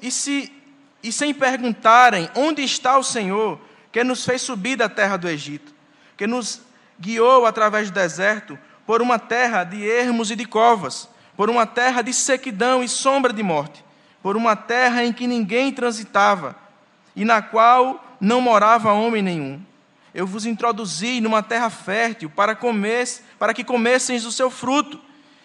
e, 0.01 0.11
se, 0.11 0.53
e 1.01 1.11
sem 1.11 1.33
perguntarem 1.33 2.29
onde 2.35 2.61
está 2.61 2.97
o 2.97 3.03
Senhor, 3.03 3.59
que 3.91 4.03
nos 4.03 4.25
fez 4.25 4.41
subir 4.41 4.75
da 4.75 4.87
terra 4.89 5.17
do 5.17 5.27
Egito, 5.27 5.73
que 6.15 6.27
nos 6.27 6.61
guiou 6.99 7.45
através 7.45 7.89
do 7.89 7.93
deserto 7.93 8.57
por 8.85 9.01
uma 9.01 9.17
terra 9.19 9.63
de 9.63 9.85
ermos 9.87 10.31
e 10.31 10.35
de 10.35 10.45
covas, 10.45 11.09
por 11.35 11.49
uma 11.49 11.65
terra 11.65 12.01
de 12.01 12.13
sequidão 12.13 12.83
e 12.83 12.89
sombra 12.89 13.31
de 13.31 13.41
morte 13.41 13.83
por 14.21 14.35
uma 14.35 14.55
terra 14.55 15.03
em 15.03 15.13
que 15.13 15.27
ninguém 15.27 15.71
transitava 15.71 16.55
e 17.15 17.23
na 17.23 17.41
qual 17.41 18.03
não 18.19 18.41
morava 18.41 18.91
homem 18.91 19.21
nenhum. 19.21 19.61
Eu 20.13 20.25
vos 20.25 20.45
introduzi 20.45 21.21
numa 21.21 21.43
terra 21.43 21.69
fértil 21.69 22.29
para, 22.29 22.55
comer, 22.55 23.07
para 23.37 23.53
que 23.53 23.63
comesseis 23.63 24.25
o 24.25 24.31
seu 24.31 24.49
fruto 24.49 24.99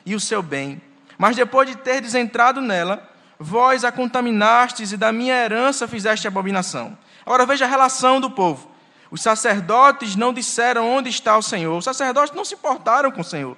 e 0.05 0.15
o 0.15 0.21
seu 0.21 0.43
bem. 0.43 0.81
Mas 1.19 1.37
depois 1.37 1.69
de 1.69 1.77
terdes 1.77 2.15
entrado 2.15 2.61
nela, 2.61 3.09
vós 3.45 3.85
a 3.85 3.93
contaminastes 3.93 4.91
e 4.91 4.97
da 4.97 5.13
minha 5.13 5.35
herança 5.35 5.87
fizeste 5.87 6.27
abominação. 6.27 6.97
Agora 7.27 7.45
veja 7.45 7.67
a 7.67 7.69
relação 7.69 8.19
do 8.19 8.31
povo. 8.31 8.71
Os 9.11 9.21
sacerdotes 9.21 10.17
não 10.17 10.33
disseram 10.33 10.91
onde 10.91 11.11
está 11.11 11.37
o 11.37 11.43
Senhor. 11.43 11.77
Os 11.77 11.85
sacerdotes 11.85 12.35
não 12.35 12.45
se 12.45 12.55
importaram 12.55 13.11
com 13.13 13.21
o 13.21 13.25
Senhor. 13.25 13.55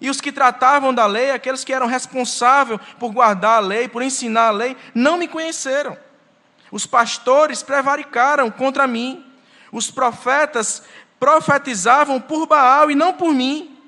E 0.00 0.08
os 0.08 0.20
que 0.20 0.32
tratavam 0.32 0.94
da 0.94 1.06
lei, 1.06 1.30
aqueles 1.30 1.62
que 1.62 1.74
eram 1.74 1.86
responsáveis 1.86 2.80
por 2.98 3.12
guardar 3.12 3.58
a 3.58 3.60
lei, 3.60 3.86
por 3.86 4.02
ensinar 4.02 4.48
a 4.48 4.50
lei, 4.50 4.76
não 4.94 5.18
me 5.18 5.28
conheceram. 5.28 5.96
Os 6.70 6.86
pastores 6.86 7.62
prevaricaram 7.62 8.50
contra 8.50 8.86
mim. 8.86 9.24
Os 9.70 9.90
profetas 9.90 10.82
profetizavam 11.20 12.18
por 12.18 12.46
Baal 12.46 12.90
e 12.90 12.94
não 12.94 13.12
por 13.12 13.32
mim. 13.34 13.78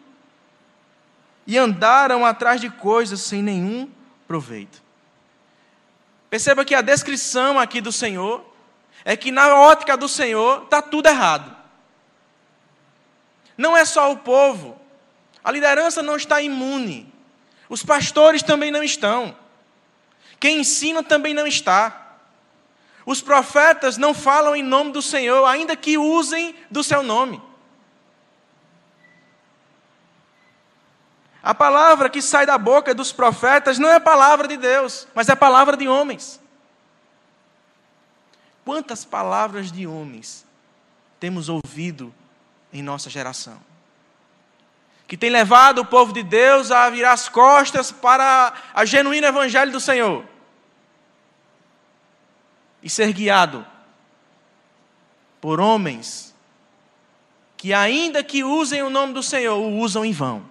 E 1.47 1.57
andaram 1.57 2.27
atrás 2.27 2.61
de 2.61 2.69
coisas 2.69 3.23
sem 3.23 3.43
nenhum 3.43 3.91
proveito. 4.27 4.88
Perceba 6.31 6.65
que 6.65 6.75
a 6.75 6.83
descrição 6.83 7.59
aqui 7.59 7.81
do 7.81 7.93
Senhor 7.93 8.45
é 9.05 9.17
que, 9.17 9.31
na 9.31 9.55
ótica 9.55 9.97
do 9.97 10.09
Senhor, 10.09 10.65
está 10.65 10.83
tudo 10.83 11.09
errado. 11.09 11.57
Não 13.57 13.77
é 13.77 13.85
só 13.85 14.13
o 14.13 14.19
povo, 14.19 14.79
a 15.43 15.51
liderança 15.51 16.03
não 16.03 16.17
está 16.17 16.43
imune. 16.43 17.13
Os 17.69 17.83
pastores 17.83 18.43
também 18.43 18.71
não 18.71 18.83
estão. 18.83 19.37
Quem 20.39 20.61
ensina 20.61 21.03
também 21.03 21.35
não 21.35 21.47
está. 21.47 22.17
Os 23.05 23.21
profetas 23.21 23.97
não 23.97 24.13
falam 24.13 24.55
em 24.55 24.63
nome 24.63 24.93
do 24.93 25.01
Senhor, 25.01 25.45
ainda 25.47 25.75
que 25.75 25.97
usem 25.97 26.55
do 26.71 26.83
seu 26.83 27.03
nome. 27.03 27.41
A 31.43 31.55
palavra 31.55 32.11
que 32.11 32.21
sai 32.21 32.45
da 32.45 32.59
boca 32.59 32.95
dos 32.95 33.13
profetas 33.13 33.79
não 33.79 33.89
é 33.89 33.97
a 33.97 34.01
palavra 34.01 34.49
de 34.49 34.57
Deus, 34.57 35.07
mas 35.15 35.29
é 35.29 35.33
a 35.33 35.37
palavra 35.37 35.77
de 35.77 35.89
homens. 35.89 36.41
Quantas 38.65 39.05
palavras 39.05 39.73
de 39.73 39.87
homens 39.87 40.45
temos 41.19 41.49
ouvido 41.49 42.13
em 42.73 42.83
nossa 42.83 43.09
geração? 43.09 43.59
que 45.09 45.17
tem 45.17 45.31
levado 45.31 45.79
o 45.79 45.87
povo 45.87 46.13
de 46.13 46.23
Deus 46.23 46.71
a 46.71 46.91
virar 46.91 47.13
as 47.13 47.31
costas 47.31 47.91
para 47.91 48.53
a 48.75 48.85
genuíno 48.85 49.27
evangelho 49.27 49.73
do 49.73 49.81
Senhor 49.81 50.23
e 52.83 52.91
ser 52.91 53.11
guiado 53.15 53.67
por 55.41 55.61
homens 55.61 56.35
que, 57.57 57.73
ainda 57.73 58.23
que 58.23 58.45
usem 58.45 58.83
o 58.83 58.91
nome 58.91 59.15
do 59.15 59.23
Senhor, 59.23 59.57
o 59.57 59.79
usam 59.79 60.05
em 60.05 60.13
vão. 60.13 60.45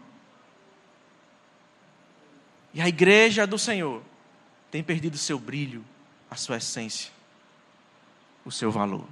E 2.73 2.81
a 2.81 2.87
igreja 2.87 3.47
do 3.47 3.57
Senhor 3.57 4.01
tem 4.69 4.83
perdido 4.83 5.17
seu 5.17 5.39
brilho, 5.39 5.83
a 6.29 6.35
sua 6.35 6.57
essência, 6.57 7.11
o 8.45 8.51
seu 8.51 8.71
valor. 8.71 9.07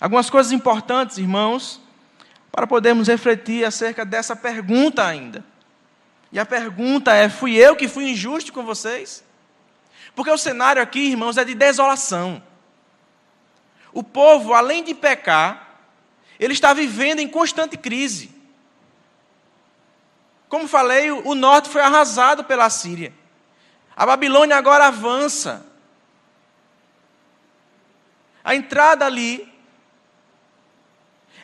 Algumas 0.00 0.28
coisas 0.28 0.52
importantes, 0.52 1.18
irmãos, 1.18 1.80
para 2.50 2.66
podermos 2.66 3.08
refletir 3.08 3.64
acerca 3.64 4.04
dessa 4.04 4.36
pergunta 4.36 5.04
ainda. 5.04 5.44
E 6.30 6.38
a 6.38 6.44
pergunta 6.44 7.14
é: 7.14 7.28
fui 7.28 7.54
eu 7.56 7.76
que 7.76 7.88
fui 7.88 8.10
injusto 8.10 8.52
com 8.52 8.64
vocês? 8.64 9.24
Porque 10.14 10.30
o 10.30 10.38
cenário 10.38 10.82
aqui, 10.82 11.10
irmãos, 11.10 11.36
é 11.36 11.44
de 11.44 11.54
desolação. 11.54 12.42
O 13.92 14.02
povo, 14.02 14.52
além 14.52 14.82
de 14.82 14.94
pecar, 14.94 15.80
ele 16.38 16.52
está 16.52 16.72
vivendo 16.72 17.20
em 17.20 17.28
constante 17.28 17.76
crise. 17.76 18.33
Como 20.48 20.68
falei, 20.68 21.10
o 21.10 21.34
norte 21.34 21.68
foi 21.68 21.82
arrasado 21.82 22.44
pela 22.44 22.70
Síria. 22.70 23.12
A 23.96 24.04
Babilônia 24.04 24.56
agora 24.56 24.86
avança. 24.86 25.64
A 28.42 28.54
entrada 28.54 29.06
ali 29.06 29.52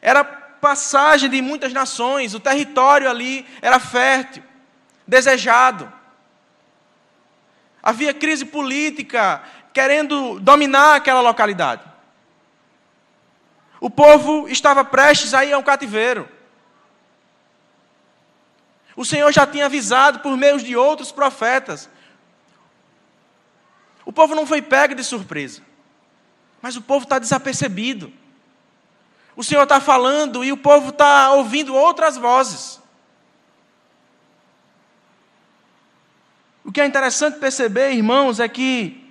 era 0.02 0.24
passagem 0.24 1.30
de 1.30 1.40
muitas 1.40 1.72
nações, 1.72 2.34
o 2.34 2.40
território 2.40 3.08
ali 3.08 3.46
era 3.62 3.80
fértil, 3.80 4.42
desejado. 5.06 5.90
Havia 7.82 8.12
crise 8.12 8.44
política 8.44 9.42
querendo 9.72 10.38
dominar 10.40 10.96
aquela 10.96 11.20
localidade. 11.20 11.82
O 13.80 13.88
povo 13.88 14.46
estava 14.48 14.84
prestes 14.84 15.32
a 15.32 15.44
ir 15.44 15.54
ao 15.54 15.62
cativeiro. 15.62 16.28
O 19.00 19.04
Senhor 19.06 19.32
já 19.32 19.46
tinha 19.46 19.64
avisado 19.64 20.18
por 20.18 20.36
meio 20.36 20.58
de 20.58 20.76
outros 20.76 21.10
profetas. 21.10 21.88
O 24.04 24.12
povo 24.12 24.34
não 24.34 24.44
foi 24.44 24.60
pego 24.60 24.94
de 24.94 25.02
surpresa, 25.02 25.62
mas 26.60 26.76
o 26.76 26.82
povo 26.82 27.04
está 27.04 27.18
desapercebido. 27.18 28.12
O 29.34 29.42
Senhor 29.42 29.62
está 29.62 29.80
falando 29.80 30.44
e 30.44 30.52
o 30.52 30.56
povo 30.58 30.90
está 30.90 31.32
ouvindo 31.32 31.74
outras 31.74 32.18
vozes. 32.18 32.78
O 36.62 36.70
que 36.70 36.82
é 36.82 36.84
interessante 36.84 37.38
perceber, 37.38 37.92
irmãos, 37.92 38.38
é 38.38 38.50
que, 38.50 39.10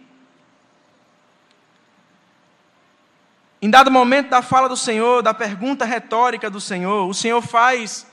em 3.59 3.71
dado 3.71 3.89
momento 3.89 4.29
da 4.29 4.43
fala 4.43 4.69
do 4.69 4.77
Senhor, 4.77 5.23
da 5.23 5.33
pergunta 5.33 5.83
retórica 5.83 6.47
do 6.47 6.61
Senhor, 6.61 7.09
o 7.09 7.13
Senhor 7.15 7.41
faz 7.41 8.05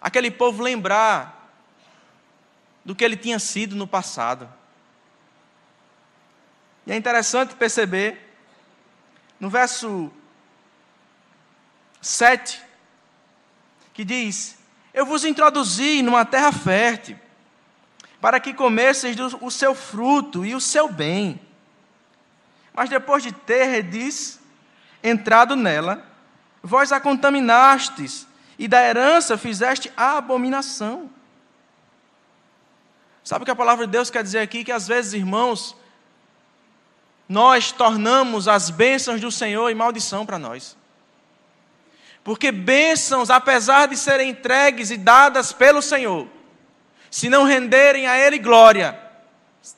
aquele 0.00 0.30
povo 0.30 0.62
lembrar 0.62 1.52
do 2.84 2.94
que 2.94 3.04
ele 3.04 3.16
tinha 3.16 3.38
sido 3.38 3.76
no 3.76 3.86
passado. 3.86 4.48
E 6.86 6.92
é 6.92 6.96
interessante 6.96 7.54
perceber, 7.54 8.34
no 9.38 9.50
verso 9.50 10.10
7, 12.00 12.60
que 13.92 14.04
diz: 14.04 14.58
Eu 14.94 15.04
vos 15.04 15.24
introduzi 15.24 16.02
numa 16.02 16.24
terra 16.24 16.52
fértil, 16.52 17.18
para 18.20 18.40
que 18.40 18.54
comesseis 18.54 19.16
o 19.40 19.50
seu 19.50 19.74
fruto 19.74 20.44
e 20.44 20.54
o 20.54 20.60
seu 20.60 20.88
bem. 20.88 21.40
Mas 22.72 22.88
depois 22.88 23.22
de 23.22 23.32
terdes 23.32 24.40
entrado 25.02 25.56
nela, 25.56 26.04
vós 26.62 26.92
a 26.92 27.00
contaminastes, 27.00 28.26
e 28.60 28.68
da 28.68 28.86
herança 28.86 29.38
fizeste 29.38 29.90
abominação. 29.96 31.10
Sabe 33.24 33.42
o 33.42 33.44
que 33.46 33.50
a 33.50 33.56
palavra 33.56 33.86
de 33.86 33.92
Deus 33.92 34.10
quer 34.10 34.22
dizer 34.22 34.40
aqui? 34.40 34.62
Que 34.62 34.70
às 34.70 34.86
vezes, 34.86 35.14
irmãos, 35.14 35.74
nós 37.26 37.72
tornamos 37.72 38.46
as 38.46 38.68
bênçãos 38.68 39.18
do 39.18 39.32
Senhor 39.32 39.70
em 39.70 39.74
maldição 39.74 40.26
para 40.26 40.38
nós. 40.38 40.76
Porque 42.22 42.52
bênçãos, 42.52 43.30
apesar 43.30 43.88
de 43.88 43.96
serem 43.96 44.28
entregues 44.28 44.90
e 44.90 44.98
dadas 44.98 45.54
pelo 45.54 45.80
Senhor, 45.80 46.28
se 47.10 47.30
não 47.30 47.44
renderem 47.44 48.06
a 48.06 48.18
Ele 48.18 48.38
glória, 48.38 49.00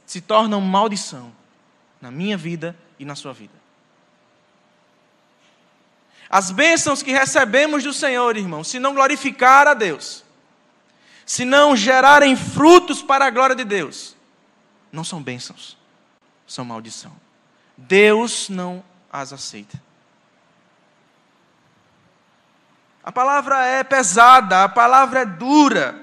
se 0.04 0.20
tornam 0.20 0.60
maldição 0.60 1.32
na 2.00 2.10
minha 2.10 2.36
vida 2.36 2.76
e 2.98 3.04
na 3.04 3.14
sua 3.14 3.32
vida. 3.32 3.61
As 6.32 6.50
bênçãos 6.50 7.02
que 7.02 7.12
recebemos 7.12 7.84
do 7.84 7.92
Senhor, 7.92 8.38
irmão, 8.38 8.64
se 8.64 8.78
não 8.78 8.94
glorificar 8.94 9.68
a 9.68 9.74
Deus, 9.74 10.24
se 11.26 11.44
não 11.44 11.76
gerarem 11.76 12.34
frutos 12.34 13.02
para 13.02 13.26
a 13.26 13.30
glória 13.30 13.54
de 13.54 13.64
Deus, 13.64 14.16
não 14.90 15.04
são 15.04 15.22
bênçãos, 15.22 15.76
são 16.46 16.64
maldição. 16.64 17.14
Deus 17.76 18.48
não 18.48 18.82
as 19.12 19.30
aceita. 19.34 19.78
A 23.04 23.12
palavra 23.12 23.66
é 23.66 23.84
pesada, 23.84 24.64
a 24.64 24.68
palavra 24.70 25.20
é 25.20 25.26
dura, 25.26 26.02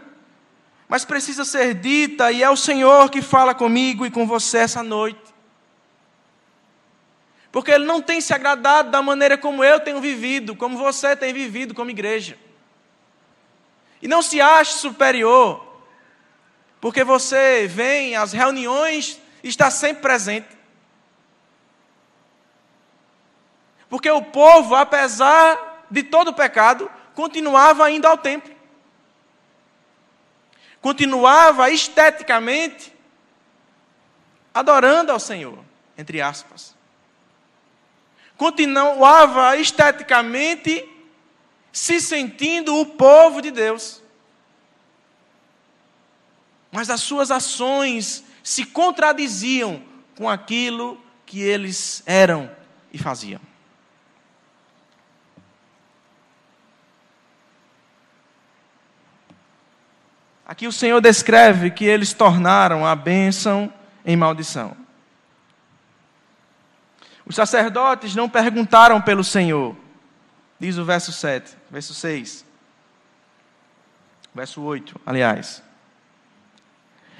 mas 0.88 1.03
precisa 1.03 1.43
ser 1.43 1.74
dita, 1.74 2.31
e 2.31 2.43
é 2.43 2.50
o 2.51 2.55
Senhor 2.55 3.09
que 3.09 3.24
fala 3.24 3.55
comigo 3.55 4.05
e 4.05 4.12
com 4.12 4.27
você 4.27 4.59
essa 4.59 4.83
noite. 4.83 5.28
Porque 7.51 7.72
Ele 7.72 7.86
não 7.86 8.01
tem 8.01 8.22
se 8.22 8.34
agradado 8.34 8.91
da 8.91 9.01
maneira 9.01 9.38
como 9.38 9.63
eu 9.63 9.79
tenho 9.79 10.00
vivido, 10.00 10.56
como 10.56 10.77
você 10.77 11.15
tem 11.15 11.34
vivido 11.34 11.74
como 11.74 11.89
igreja. 11.89 12.38
E 14.01 14.08
não 14.08 14.22
se 14.22 14.39
ache 14.39 14.74
superior, 14.74 15.65
porque 16.79 17.03
você 17.03 17.68
vem 17.68 18.15
às 18.15 18.32
reuniões 18.32 19.20
e 19.44 19.50
está 19.50 19.72
sempre 19.72 20.01
presente. 20.01 20.48
Porque 23.89 24.10
o 24.10 24.22
povo, 24.22 24.75
apesar 24.75 25.86
de 25.89 26.03
todo 26.03 26.29
o 26.29 26.34
pecado, 26.34 26.89
continuava 27.15 27.89
indo 27.89 28.06
ao 28.06 28.18
templo. 28.18 28.56
Continuava 30.79 31.70
esteticamente 31.72 32.94
adorando 34.53 35.12
ao 35.12 35.20
Senhor, 35.20 35.58
entre 35.98 36.22
aspas 36.22 36.78
continuava 38.39 39.58
esteticamente 39.58 40.88
se 41.74 42.00
sentindo 42.00 42.74
o 42.77 42.86
povo 42.86 43.41
de 43.41 43.51
Deus. 43.51 44.01
Mas 46.72 46.89
as 46.89 47.01
suas 47.01 47.31
ações 47.31 48.24
se 48.41 48.63
contradiziam 48.63 49.84
com 50.15 50.29
aquilo 50.29 50.98
que 51.25 51.41
eles 51.41 52.01
eram 52.05 52.50
e 52.93 52.98
faziam. 52.98 53.41
Aqui 60.46 60.66
o 60.66 60.72
Senhor 60.72 61.01
descreve 61.01 61.72
que 61.72 61.83
eles 61.83 62.13
tornaram 62.13 62.85
a 62.85 62.96
bênção 62.96 63.72
em 64.05 64.16
maldição. 64.16 64.78
Os 67.29 67.35
sacerdotes 67.35 68.15
não 68.15 68.27
perguntaram 68.27 69.00
pelo 69.00 69.24
Senhor, 69.24 69.75
diz 70.59 70.79
o 70.79 70.83
verso 70.83 71.11
7, 71.11 71.55
verso 71.70 71.94
6. 71.94 72.44
Verso 74.33 74.63
8, 74.63 75.00
aliás. 75.05 75.61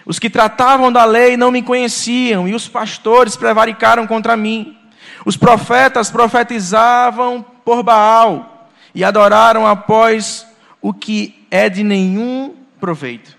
Os 0.04 0.17
que 0.17 0.28
tratavam 0.28 0.91
da 0.91 1.06
lei 1.06 1.38
não 1.38 1.52
me 1.52 1.62
conheciam, 1.62 2.48
e 2.48 2.56
os 2.56 2.67
pastores 2.67 3.38
prevaricaram 3.38 4.08
contra 4.08 4.36
mim. 4.36 4.76
Os 5.24 5.38
profetas 5.38 6.10
profetizavam 6.10 7.45
por 7.63 7.84
Baal 7.84 8.72
e 8.95 9.04
adoraram 9.04 9.67
após 9.67 10.48
o 10.82 10.91
que 10.91 11.45
é 11.52 11.69
de 11.69 11.84
nenhum 11.84 12.56
proveito. 12.80 13.38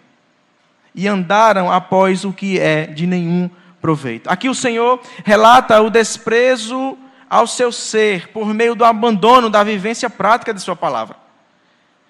E 0.94 1.08
andaram 1.08 1.72
após 1.72 2.24
o 2.24 2.32
que 2.32 2.60
é 2.60 2.86
de 2.86 3.08
nenhum 3.08 3.50
proveito. 3.80 4.28
Aqui 4.28 4.48
o 4.48 4.54
Senhor 4.54 5.00
relata 5.24 5.80
o 5.80 5.90
desprezo 5.90 6.98
ao 7.28 7.46
seu 7.46 7.70
ser 7.70 8.28
por 8.28 8.52
meio 8.52 8.74
do 8.74 8.84
abandono 8.84 9.48
da 9.48 9.62
vivência 9.62 10.10
prática 10.10 10.52
de 10.52 10.60
Sua 10.60 10.76
palavra. 10.76 11.16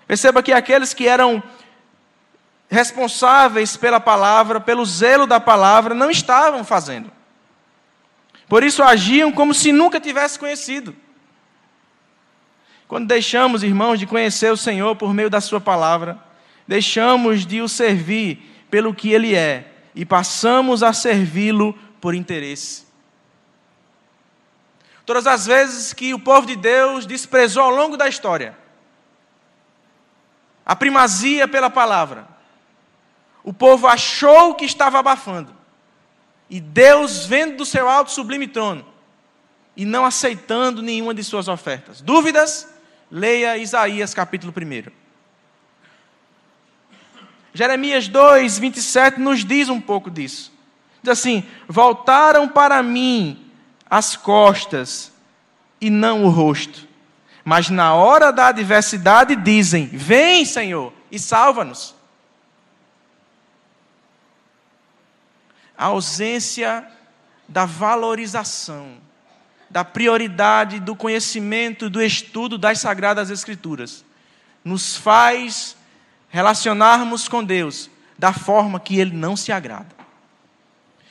Perceba 0.06 0.42
que 0.42 0.52
aqueles 0.52 0.92
que 0.92 1.06
eram 1.06 1.42
responsáveis 2.68 3.76
pela 3.76 4.00
palavra, 4.00 4.60
pelo 4.60 4.84
zelo 4.84 5.26
da 5.26 5.38
palavra, 5.38 5.94
não 5.94 6.10
estavam 6.10 6.64
fazendo. 6.64 7.10
Por 8.48 8.64
isso 8.64 8.82
agiam 8.82 9.30
como 9.30 9.54
se 9.54 9.70
nunca 9.70 10.00
tivesse 10.00 10.38
conhecido. 10.38 10.94
Quando 12.88 13.06
deixamos, 13.06 13.62
irmãos, 13.62 13.98
de 13.98 14.06
conhecer 14.06 14.52
o 14.52 14.56
Senhor 14.56 14.96
por 14.96 15.14
meio 15.14 15.30
da 15.30 15.40
Sua 15.40 15.60
palavra, 15.60 16.18
deixamos 16.66 17.46
de 17.46 17.60
o 17.62 17.68
servir 17.68 18.66
pelo 18.68 18.92
que 18.94 19.12
Ele 19.12 19.34
é 19.36 19.69
e 19.94 20.04
passamos 20.04 20.82
a 20.82 20.92
servi-lo 20.92 21.72
por 22.00 22.14
interesse. 22.14 22.84
Todas 25.04 25.26
as 25.26 25.46
vezes 25.46 25.92
que 25.92 26.14
o 26.14 26.18
povo 26.18 26.46
de 26.46 26.56
Deus 26.56 27.06
desprezou 27.06 27.64
ao 27.64 27.70
longo 27.70 27.96
da 27.96 28.08
história 28.08 28.56
a 30.64 30.76
primazia 30.76 31.48
pela 31.48 31.68
palavra, 31.68 32.28
o 33.42 33.52
povo 33.52 33.88
achou 33.88 34.54
que 34.54 34.64
estava 34.64 35.00
abafando. 35.00 35.52
E 36.48 36.60
Deus, 36.60 37.26
vendo 37.26 37.56
do 37.56 37.66
seu 37.66 37.88
alto 37.88 38.12
sublime 38.12 38.46
trono, 38.46 38.86
e 39.76 39.84
não 39.84 40.04
aceitando 40.04 40.80
nenhuma 40.80 41.12
de 41.12 41.24
suas 41.24 41.48
ofertas. 41.48 42.00
Dúvidas? 42.00 42.68
Leia 43.10 43.56
Isaías 43.56 44.14
capítulo 44.14 44.52
1. 44.56 44.92
Jeremias 47.52 48.08
2, 48.08 48.58
27 48.58 49.20
nos 49.20 49.44
diz 49.44 49.68
um 49.68 49.80
pouco 49.80 50.10
disso. 50.10 50.52
Diz 51.02 51.12
assim: 51.12 51.44
Voltaram 51.68 52.48
para 52.48 52.82
mim 52.82 53.50
as 53.88 54.16
costas 54.16 55.12
e 55.80 55.90
não 55.90 56.24
o 56.24 56.28
rosto. 56.28 56.88
Mas 57.44 57.70
na 57.70 57.94
hora 57.94 58.32
da 58.32 58.48
adversidade 58.48 59.34
dizem: 59.34 59.86
Vem, 59.86 60.44
Senhor, 60.44 60.92
e 61.10 61.18
salva-nos. 61.18 61.94
A 65.76 65.86
ausência 65.86 66.86
da 67.48 67.64
valorização, 67.64 68.98
da 69.68 69.84
prioridade 69.84 70.78
do 70.78 70.94
conhecimento, 70.94 71.88
do 71.90 72.02
estudo 72.02 72.58
das 72.58 72.78
Sagradas 72.78 73.30
Escrituras, 73.30 74.04
nos 74.62 74.96
faz 74.96 75.74
relacionarmos 76.30 77.28
com 77.28 77.44
Deus 77.44 77.90
da 78.18 78.32
forma 78.32 78.80
que 78.80 78.98
Ele 78.98 79.14
não 79.14 79.36
se 79.36 79.52
agrada. 79.52 79.94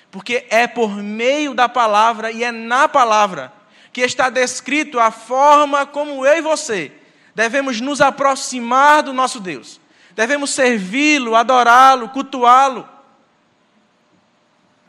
Porque 0.09 0.47
é 0.49 0.65
por 0.65 0.95
meio 0.95 1.53
da 1.53 1.69
palavra 1.69 2.31
e 2.31 2.43
é 2.43 2.51
na 2.51 2.87
palavra 2.87 3.53
que 3.93 4.01
está 4.01 4.29
descrito 4.29 4.99
a 4.99 5.11
forma 5.11 5.85
como 5.85 6.25
eu 6.25 6.37
e 6.37 6.41
você 6.41 6.91
devemos 7.39 7.79
nos 7.79 8.01
aproximar 8.01 9.03
do 9.03 9.13
nosso 9.13 9.39
Deus. 9.39 9.79
Devemos 10.13 10.49
servi-lo, 10.49 11.35
adorá-lo, 11.35 12.09
cultuá-lo, 12.09 12.87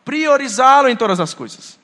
priorizá-lo 0.04 0.88
em 0.88 0.96
todas 0.96 1.20
as 1.20 1.32
coisas. 1.32 1.78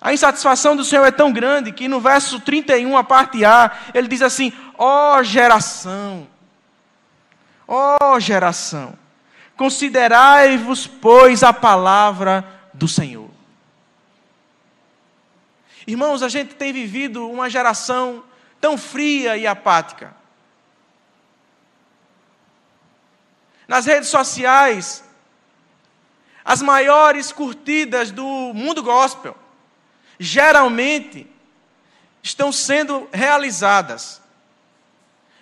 A 0.00 0.12
insatisfação 0.12 0.76
do 0.76 0.84
Senhor 0.84 1.04
é 1.04 1.10
tão 1.10 1.32
grande 1.32 1.72
que 1.72 1.88
no 1.88 2.00
verso 2.00 2.38
31, 2.38 2.96
a 2.96 3.02
parte 3.02 3.44
A, 3.44 3.76
ele 3.92 4.06
diz 4.06 4.22
assim: 4.22 4.52
Ó 4.76 5.18
oh, 5.18 5.22
geração, 5.24 6.28
ó 7.66 7.96
oh, 8.12 8.20
geração, 8.20 8.96
considerai-vos, 9.56 10.86
pois, 10.86 11.42
a 11.42 11.52
palavra 11.52 12.44
do 12.72 12.86
Senhor. 12.86 13.28
Irmãos, 15.84 16.22
a 16.22 16.28
gente 16.28 16.54
tem 16.54 16.72
vivido 16.72 17.28
uma 17.28 17.50
geração 17.50 18.22
tão 18.60 18.78
fria 18.78 19.36
e 19.36 19.46
apática. 19.46 20.14
Nas 23.66 23.84
redes 23.86 24.08
sociais, 24.08 25.02
as 26.44 26.62
maiores 26.62 27.32
curtidas 27.32 28.10
do 28.10 28.24
mundo 28.54 28.82
gospel 28.82 29.36
geralmente 30.18 31.26
estão 32.22 32.50
sendo 32.50 33.08
realizadas 33.12 34.20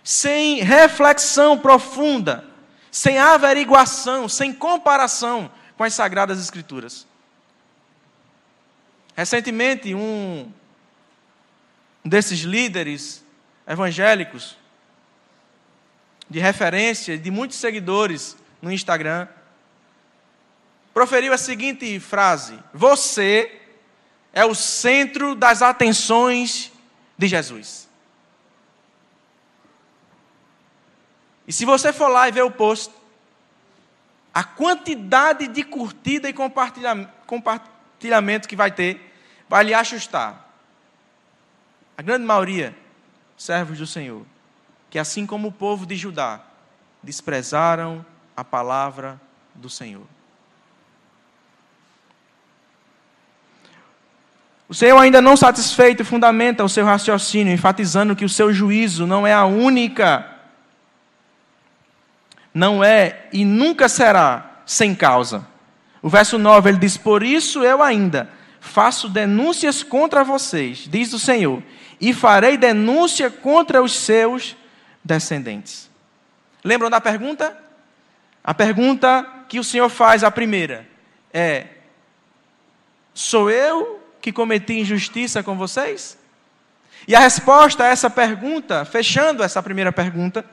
sem 0.05 0.62
reflexão 0.62 1.59
profunda, 1.59 2.45
sem 2.91 3.19
averiguação, 3.19 4.29
sem 4.29 4.53
comparação 4.53 5.51
com 5.77 5.83
as 5.83 5.95
Sagradas 5.95 6.39
Escrituras. 6.39 7.07
Recentemente, 9.17 9.95
um 9.95 10.53
desses 12.05 12.41
líderes 12.41 13.25
evangélicos, 13.67 14.57
de 16.29 16.39
referência, 16.39 17.17
de 17.19 17.31
muitos 17.31 17.57
seguidores 17.57 18.37
no 18.61 18.71
Instagram, 18.71 19.27
proferiu 20.95 21.33
a 21.33 21.39
seguinte 21.39 21.99
frase: 21.99 22.59
Você 22.73 23.65
é 24.37 24.44
o 24.44 24.55
centro 24.55 25.35
das 25.35 25.62
atenções 25.62 26.70
de 27.16 27.27
Jesus. 27.27 27.88
E 31.49 31.53
se 31.55 31.64
você 31.64 31.90
for 31.90 32.09
lá 32.09 32.29
e 32.29 32.33
ver 32.33 32.42
o 32.42 32.51
post, 32.51 32.92
a 34.35 34.44
quantidade 34.44 35.49
de 35.49 35.62
curtida 35.62 36.29
e 36.29 36.35
compartilhamento 36.35 38.46
que 38.46 38.55
vai 38.55 38.70
ter, 38.70 39.11
vai 39.49 39.64
lhe 39.64 39.72
ajustar. 39.72 40.46
A 41.96 42.03
grande 42.03 42.27
maioria, 42.27 42.77
servos 43.38 43.79
do 43.79 43.87
Senhor, 43.87 44.27
que 44.90 44.99
assim 44.99 45.25
como 45.25 45.49
o 45.49 45.53
povo 45.53 45.87
de 45.87 45.96
Judá, 45.96 46.42
desprezaram 47.03 48.05
a 48.37 48.44
palavra 48.44 49.18
do 49.55 49.70
Senhor. 49.70 50.07
O 54.68 54.74
Senhor, 54.74 54.98
ainda 54.98 55.20
não 55.20 55.37
satisfeito, 55.37 56.05
fundamenta 56.05 56.64
o 56.64 56.68
seu 56.68 56.85
raciocínio, 56.85 57.52
enfatizando 57.52 58.16
que 58.16 58.24
o 58.24 58.29
seu 58.29 58.52
juízo 58.52 59.07
não 59.07 59.26
é 59.26 59.33
a 59.33 59.44
única, 59.44 60.26
não 62.52 62.83
é 62.83 63.26
e 63.33 63.44
nunca 63.44 63.88
será 63.88 64.62
sem 64.66 64.94
causa. 64.94 65.46
O 66.02 66.09
verso 66.09 66.37
9 66.37 66.70
ele 66.70 66.79
diz: 66.79 66.96
Por 66.96 67.22
isso 67.22 67.62
eu 67.62 67.81
ainda 67.81 68.29
faço 68.61 69.09
denúncias 69.09 69.85
contra 69.85 70.24
vocês, 70.24 70.88
diz 70.90 71.12
o 71.12 71.18
Senhor, 71.18 71.62
e 72.00 72.12
farei 72.12 72.57
denúncia 72.57 73.31
contra 73.31 73.81
os 73.81 73.94
seus 73.94 74.57
descendentes. 75.05 75.88
Lembram 76.64 76.90
da 76.90 77.00
pergunta? 77.00 77.57
A 78.42 78.52
pergunta 78.52 79.24
que 79.48 79.61
o 79.61 79.64
Senhor 79.64 79.88
faz, 79.88 80.24
a 80.24 80.31
primeira, 80.31 80.88
é: 81.33 81.66
Sou 83.14 83.48
eu 83.48 84.00
que 84.27 84.33
cometi 84.33 84.81
injustiça 84.81 85.41
com 85.41 85.57
vocês? 85.57 86.19
E 87.07 87.15
a 87.15 87.21
resposta 87.21 87.85
a 87.85 87.87
essa 87.87 88.11
pergunta, 88.11 88.85
fechando 88.85 89.41
essa 89.41 89.62
primeira 89.62 89.93
pergunta, 89.93 90.45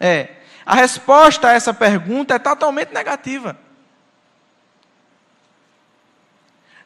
é: 0.00 0.30
a 0.66 0.74
resposta 0.74 1.46
a 1.46 1.52
essa 1.52 1.72
pergunta 1.72 2.34
é 2.34 2.40
totalmente 2.40 2.92
negativa. 2.92 3.56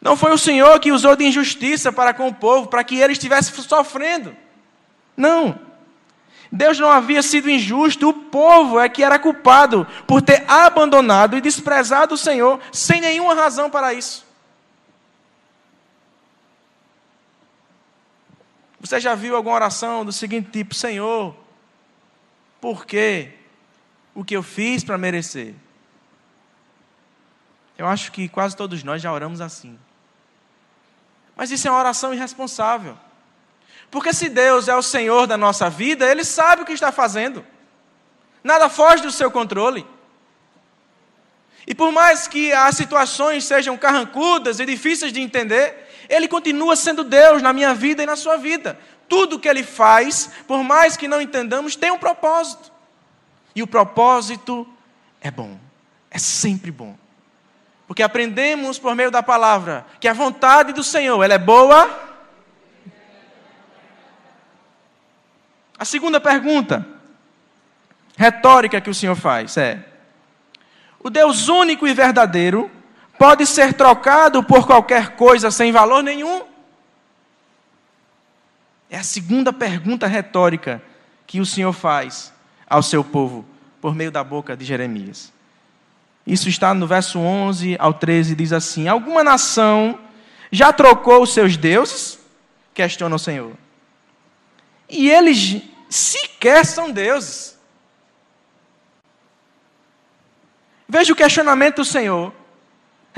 Não 0.03 0.19
foi 0.19 0.31
o 0.33 0.37
Senhor 0.37 0.79
que 0.81 0.93
usou 0.93 1.17
de 1.17 1.25
injustiça 1.25 1.91
para 1.91 2.13
com 2.13 2.29
o 2.29 2.35
povo, 2.35 2.69
para 2.69 2.85
que 2.85 3.01
ele 3.01 3.15
estivesse 3.15 3.51
sofrendo. 3.63 4.37
Não. 5.17 5.59
Deus 6.53 6.79
não 6.79 6.91
havia 6.91 7.23
sido 7.23 7.49
injusto, 7.49 8.11
o 8.11 8.13
povo 8.13 8.79
é 8.79 8.87
que 8.87 9.03
era 9.03 9.19
culpado 9.19 9.87
por 10.07 10.21
ter 10.21 10.45
abandonado 10.47 11.39
e 11.39 11.41
desprezado 11.41 12.17
o 12.17 12.19
Senhor, 12.19 12.61
sem 12.71 13.01
nenhuma 13.01 13.33
razão 13.33 13.71
para 13.71 13.95
isso. 13.95 14.28
Você 18.81 19.01
já 19.01 19.15
viu 19.15 19.35
alguma 19.35 19.55
oração 19.55 20.05
do 20.05 20.13
seguinte 20.13 20.51
tipo: 20.51 20.75
Senhor, 20.75 21.35
por 22.61 22.87
que 22.87 23.33
o 24.15 24.25
que 24.25 24.37
eu 24.37 24.43
fiz 24.43 24.85
para 24.85 24.99
merecer? 24.99 25.55
Eu 27.77 27.87
acho 27.87 28.11
que 28.11 28.29
quase 28.29 28.57
todos 28.57 28.83
nós 28.83 29.01
já 29.01 29.13
oramos 29.13 29.41
assim. 29.41 29.79
Mas 31.37 31.51
isso 31.51 31.69
é 31.69 31.71
uma 31.71 31.79
oração 31.79 32.13
irresponsável. 32.13 32.99
Porque 33.91 34.13
se 34.13 34.29
Deus 34.29 34.67
é 34.69 34.75
o 34.75 34.83
Senhor 34.83 35.27
da 35.27 35.37
nossa 35.37 35.71
vida, 35.71 36.05
Ele 36.05 36.25
sabe 36.25 36.63
o 36.63 36.65
que 36.65 36.73
está 36.73 36.91
fazendo. 36.91 37.47
Nada 38.43 38.69
foge 38.69 39.03
do 39.03 39.13
seu 39.13 39.31
controle. 39.31 39.87
E 41.67 41.75
por 41.75 41.93
mais 41.93 42.27
que 42.27 42.53
as 42.53 42.77
situações 42.77 43.45
sejam 43.45 43.77
carrancudas 43.77 44.59
e 44.59 44.67
difíceis 44.67 45.13
de 45.13 45.21
entender, 45.21 45.88
ele 46.09 46.27
continua 46.27 46.75
sendo 46.75 47.05
Deus 47.05 47.43
na 47.43 47.53
minha 47.53 47.75
vida 47.75 48.03
e 48.03 48.07
na 48.07 48.17
sua 48.17 48.37
vida. 48.37 48.79
Tudo 49.09 49.39
que 49.39 49.49
Ele 49.49 49.63
faz, 49.63 50.31
por 50.47 50.63
mais 50.63 50.97
que 50.97 51.07
não 51.07 51.21
entendamos, 51.21 51.77
tem 51.77 51.91
um 51.91 51.99
propósito. 51.99 52.73
E 53.55 53.63
o 53.63 53.67
propósito 53.67 54.67
é 55.21 55.31
bom, 55.31 55.59
é 56.11 56.19
sempre 56.19 56.71
bom. 56.71 56.97
Porque 57.87 58.03
aprendemos 58.03 58.79
por 58.79 58.95
meio 58.95 59.11
da 59.11 59.23
palavra 59.23 59.87
que 59.99 60.09
a 60.09 60.13
vontade 60.13 60.73
do 60.73 60.85
Senhor, 60.85 61.23
ela 61.23 61.35
é 61.35 61.39
boa. 61.39 62.09
A 65.79 65.85
segunda 65.85 66.21
pergunta 66.21 66.87
retórica 68.17 68.81
que 68.81 68.91
o 68.91 68.95
Senhor 68.95 69.17
faz 69.17 69.57
é: 69.57 69.83
O 71.01 71.09
Deus 71.09 71.49
único 71.49 71.87
e 71.87 71.95
verdadeiro 71.95 72.71
pode 73.19 73.47
ser 73.47 73.75
trocado 73.75 74.43
por 74.43 74.67
qualquer 74.67 75.17
coisa 75.17 75.51
sem 75.51 75.73
valor 75.73 76.03
nenhum? 76.03 76.45
É 78.91 78.99
a 78.99 79.03
segunda 79.03 79.53
pergunta 79.53 80.07
retórica 80.07 80.83
que 81.27 81.41
o 81.41 81.47
Senhor 81.47 81.73
faz 81.73 82.33
ao 82.67 82.83
seu 82.83 83.05
povo 83.05 83.45
por 83.81 83.95
meio 83.95 84.11
da 84.11 84.25
boca 84.25 84.57
de 84.57 84.65
Jeremias. 84.65 85.33
Isso 86.27 86.49
está 86.49 86.73
no 86.75 86.87
verso 86.87 87.19
11 87.19 87.77
ao 87.79 87.93
13, 87.93 88.35
diz 88.35 88.53
assim: 88.53 88.89
Alguma 88.89 89.25
nação 89.25 89.99
já 90.51 90.73
trocou 90.73 91.23
os 91.23 91.33
seus 91.33 91.57
deuses? 91.57 92.19
Questiona 92.73 93.17
o 93.17 93.19
Senhor. 93.19 93.53
E 94.89 95.11
eles 95.11 95.63
sequer 95.89 96.65
são 96.65 96.91
deuses. 96.91 97.59
Veja 100.89 101.13
o 101.13 101.17
questionamento 101.17 101.77
do 101.77 101.85
Senhor. 101.85 102.33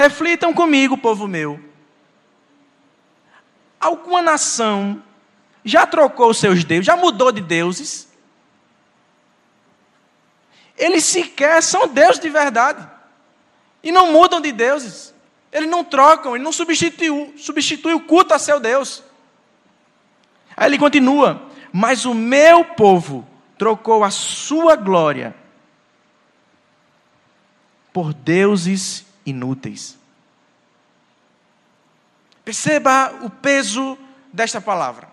Reflitam 0.01 0.55
comigo, 0.55 0.97
povo 0.97 1.29
meu. 1.29 1.61
Alguma 3.79 4.23
nação 4.23 5.03
já 5.63 5.87
trocou 5.87 6.33
seus 6.33 6.65
deuses, 6.65 6.87
já 6.87 6.97
mudou 6.97 7.31
de 7.31 7.43
deuses? 7.43 8.09
Eles 10.75 11.05
sequer 11.05 11.63
são 11.63 11.87
deuses 11.87 12.19
de 12.19 12.31
verdade. 12.31 12.89
E 13.83 13.93
não 13.93 14.11
mudam 14.11 14.41
de 14.41 14.51
deuses. 14.53 15.15
Eles 15.53 15.69
não 15.69 15.85
trocam, 15.85 16.35
eles 16.35 16.45
não 16.45 16.53
substituem, 16.53 17.37
substituem 17.37 17.95
o 17.95 18.01
culto 18.01 18.33
a 18.33 18.39
seu 18.39 18.59
Deus. 18.59 19.05
Aí 20.57 20.71
ele 20.71 20.79
continua: 20.79 21.43
Mas 21.71 22.07
o 22.07 22.15
meu 22.15 22.65
povo 22.65 23.29
trocou 23.59 24.03
a 24.03 24.11
sua 24.11 24.77
glória 24.77 25.35
por 27.93 28.15
deuses 28.15 29.10
inúteis. 29.25 29.99
Perceba 32.45 33.13
o 33.23 33.31
peso 33.31 33.99
desta 34.33 34.61
palavra. 34.61 35.09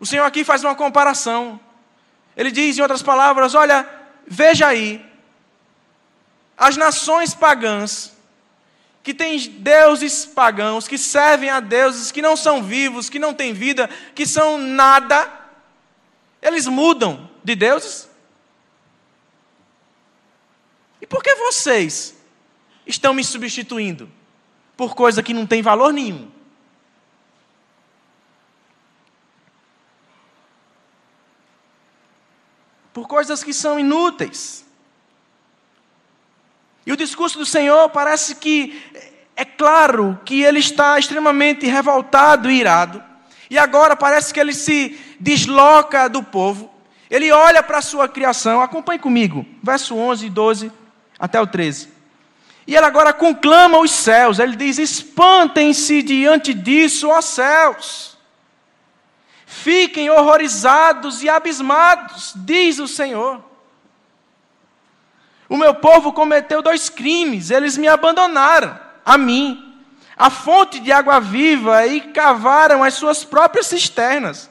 O 0.00 0.06
Senhor 0.06 0.24
aqui 0.24 0.44
faz 0.44 0.62
uma 0.62 0.74
comparação. 0.74 1.58
Ele 2.36 2.50
diz, 2.50 2.78
em 2.78 2.82
outras 2.82 3.02
palavras: 3.02 3.54
olha, 3.54 3.88
veja 4.26 4.66
aí, 4.66 5.04
as 6.56 6.76
nações 6.76 7.34
pagãs, 7.34 8.12
que 9.02 9.14
têm 9.14 9.38
deuses 9.38 10.26
pagãos, 10.26 10.86
que 10.86 10.98
servem 10.98 11.48
a 11.48 11.60
deuses 11.60 12.12
que 12.12 12.20
não 12.20 12.36
são 12.36 12.62
vivos, 12.62 13.08
que 13.08 13.18
não 13.18 13.32
têm 13.32 13.54
vida, 13.54 13.88
que 14.14 14.26
são 14.26 14.58
nada, 14.58 15.32
eles 16.42 16.66
mudam 16.66 17.30
de 17.42 17.54
deuses? 17.54 18.08
E 20.97 20.97
por 21.08 21.22
que 21.22 21.34
vocês 21.36 22.14
estão 22.86 23.14
me 23.14 23.24
substituindo 23.24 24.10
por 24.76 24.94
coisa 24.94 25.22
que 25.22 25.32
não 25.32 25.46
tem 25.46 25.62
valor 25.62 25.92
nenhum? 25.92 26.30
Por 32.92 33.06
coisas 33.06 33.42
que 33.42 33.52
são 33.52 33.78
inúteis. 33.78 34.66
E 36.84 36.92
o 36.92 36.96
discurso 36.96 37.38
do 37.38 37.46
Senhor 37.46 37.88
parece 37.90 38.34
que 38.34 38.82
é 39.36 39.44
claro 39.44 40.18
que 40.24 40.42
ele 40.42 40.58
está 40.58 40.98
extremamente 40.98 41.66
revoltado 41.66 42.50
e 42.50 42.58
irado. 42.58 43.02
E 43.50 43.56
agora 43.56 43.96
parece 43.96 44.34
que 44.34 44.40
ele 44.40 44.52
se 44.52 44.98
desloca 45.18 46.08
do 46.08 46.22
povo. 46.22 46.74
Ele 47.08 47.30
olha 47.32 47.62
para 47.62 47.78
a 47.78 47.82
sua 47.82 48.08
criação. 48.08 48.60
Acompanhe 48.60 48.98
comigo, 48.98 49.46
verso 49.62 49.96
11 49.96 50.26
e 50.26 50.30
12 50.30 50.72
até 51.18 51.40
o 51.40 51.46
13. 51.46 51.88
E 52.66 52.76
ele 52.76 52.84
agora 52.84 53.14
conclama 53.14 53.78
os 53.78 53.90
céus, 53.90 54.38
ele 54.38 54.54
diz: 54.54 54.78
Espantem-se 54.78 56.02
diante 56.02 56.52
disso, 56.52 57.08
ó 57.08 57.20
céus. 57.22 58.18
Fiquem 59.46 60.10
horrorizados 60.10 61.22
e 61.22 61.28
abismados, 61.30 62.34
diz 62.36 62.78
o 62.78 62.86
Senhor. 62.86 63.42
O 65.48 65.56
meu 65.56 65.74
povo 65.74 66.12
cometeu 66.12 66.60
dois 66.60 66.90
crimes, 66.90 67.50
eles 67.50 67.78
me 67.78 67.88
abandonaram, 67.88 68.78
a 69.02 69.16
mim, 69.16 69.82
a 70.14 70.28
fonte 70.28 70.78
de 70.78 70.92
água 70.92 71.18
viva, 71.18 71.86
e 71.86 72.02
cavaram 72.12 72.84
as 72.84 72.92
suas 72.92 73.24
próprias 73.24 73.66
cisternas, 73.66 74.50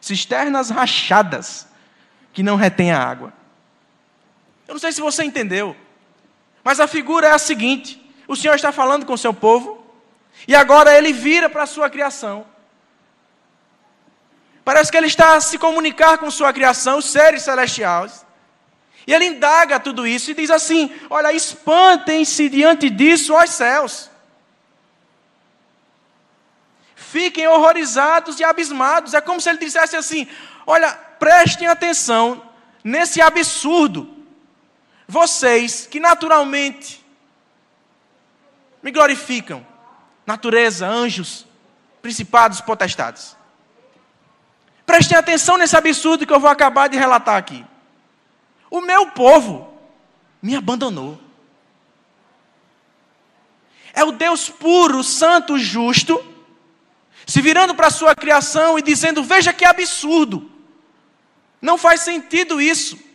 cisternas 0.00 0.70
rachadas, 0.70 1.68
que 2.32 2.42
não 2.42 2.56
retêm 2.56 2.90
a 2.90 3.02
água. 3.02 3.30
Eu 4.66 4.72
não 4.72 4.80
sei 4.80 4.92
se 4.92 5.02
você 5.02 5.22
entendeu, 5.24 5.76
mas 6.68 6.80
a 6.80 6.86
figura 6.86 7.28
é 7.28 7.30
a 7.30 7.38
seguinte: 7.38 7.98
o 8.26 8.36
Senhor 8.36 8.54
está 8.54 8.70
falando 8.70 9.06
com 9.06 9.14
o 9.14 9.16
seu 9.24 9.32
povo, 9.32 9.82
e 10.46 10.54
agora 10.54 10.94
ele 10.94 11.14
vira 11.14 11.48
para 11.48 11.62
a 11.62 11.66
sua 11.66 11.88
criação. 11.88 12.46
Parece 14.66 14.90
que 14.90 14.98
ele 14.98 15.06
está 15.06 15.34
a 15.34 15.40
se 15.40 15.56
comunicar 15.56 16.18
com 16.18 16.30
sua 16.30 16.52
criação, 16.52 16.98
os 16.98 17.06
seres 17.06 17.42
celestiais. 17.42 18.22
E 19.06 19.14
ele 19.14 19.24
indaga 19.24 19.80
tudo 19.80 20.06
isso 20.06 20.30
e 20.30 20.34
diz 20.34 20.50
assim: 20.50 20.94
Olha, 21.08 21.32
espantem-se 21.32 22.50
diante 22.50 22.90
disso, 22.90 23.32
ó 23.32 23.46
céus. 23.46 24.10
Fiquem 26.94 27.48
horrorizados 27.48 28.38
e 28.40 28.44
abismados. 28.44 29.14
É 29.14 29.22
como 29.22 29.40
se 29.40 29.48
ele 29.48 29.56
dissesse 29.56 29.96
assim: 29.96 30.28
Olha, 30.66 30.92
prestem 30.92 31.66
atenção 31.66 32.42
nesse 32.84 33.22
absurdo. 33.22 34.17
Vocês 35.08 35.86
que 35.86 35.98
naturalmente 35.98 37.02
me 38.82 38.90
glorificam, 38.90 39.66
natureza, 40.26 40.86
anjos, 40.86 41.46
principados, 42.02 42.60
potestades. 42.60 43.34
Prestem 44.84 45.16
atenção 45.16 45.56
nesse 45.56 45.76
absurdo 45.76 46.26
que 46.26 46.32
eu 46.32 46.38
vou 46.38 46.50
acabar 46.50 46.88
de 46.88 46.98
relatar 46.98 47.36
aqui. 47.36 47.64
O 48.70 48.82
meu 48.82 49.10
povo 49.12 49.74
me 50.42 50.54
abandonou. 50.54 51.18
É 53.94 54.04
o 54.04 54.12
Deus 54.12 54.50
puro, 54.50 55.02
santo, 55.02 55.58
justo, 55.58 56.22
se 57.26 57.40
virando 57.40 57.74
para 57.74 57.86
a 57.86 57.90
sua 57.90 58.14
criação 58.14 58.78
e 58.78 58.82
dizendo: 58.82 59.24
Veja 59.24 59.54
que 59.54 59.64
absurdo. 59.64 60.50
Não 61.60 61.78
faz 61.78 62.02
sentido 62.02 62.60
isso. 62.60 63.07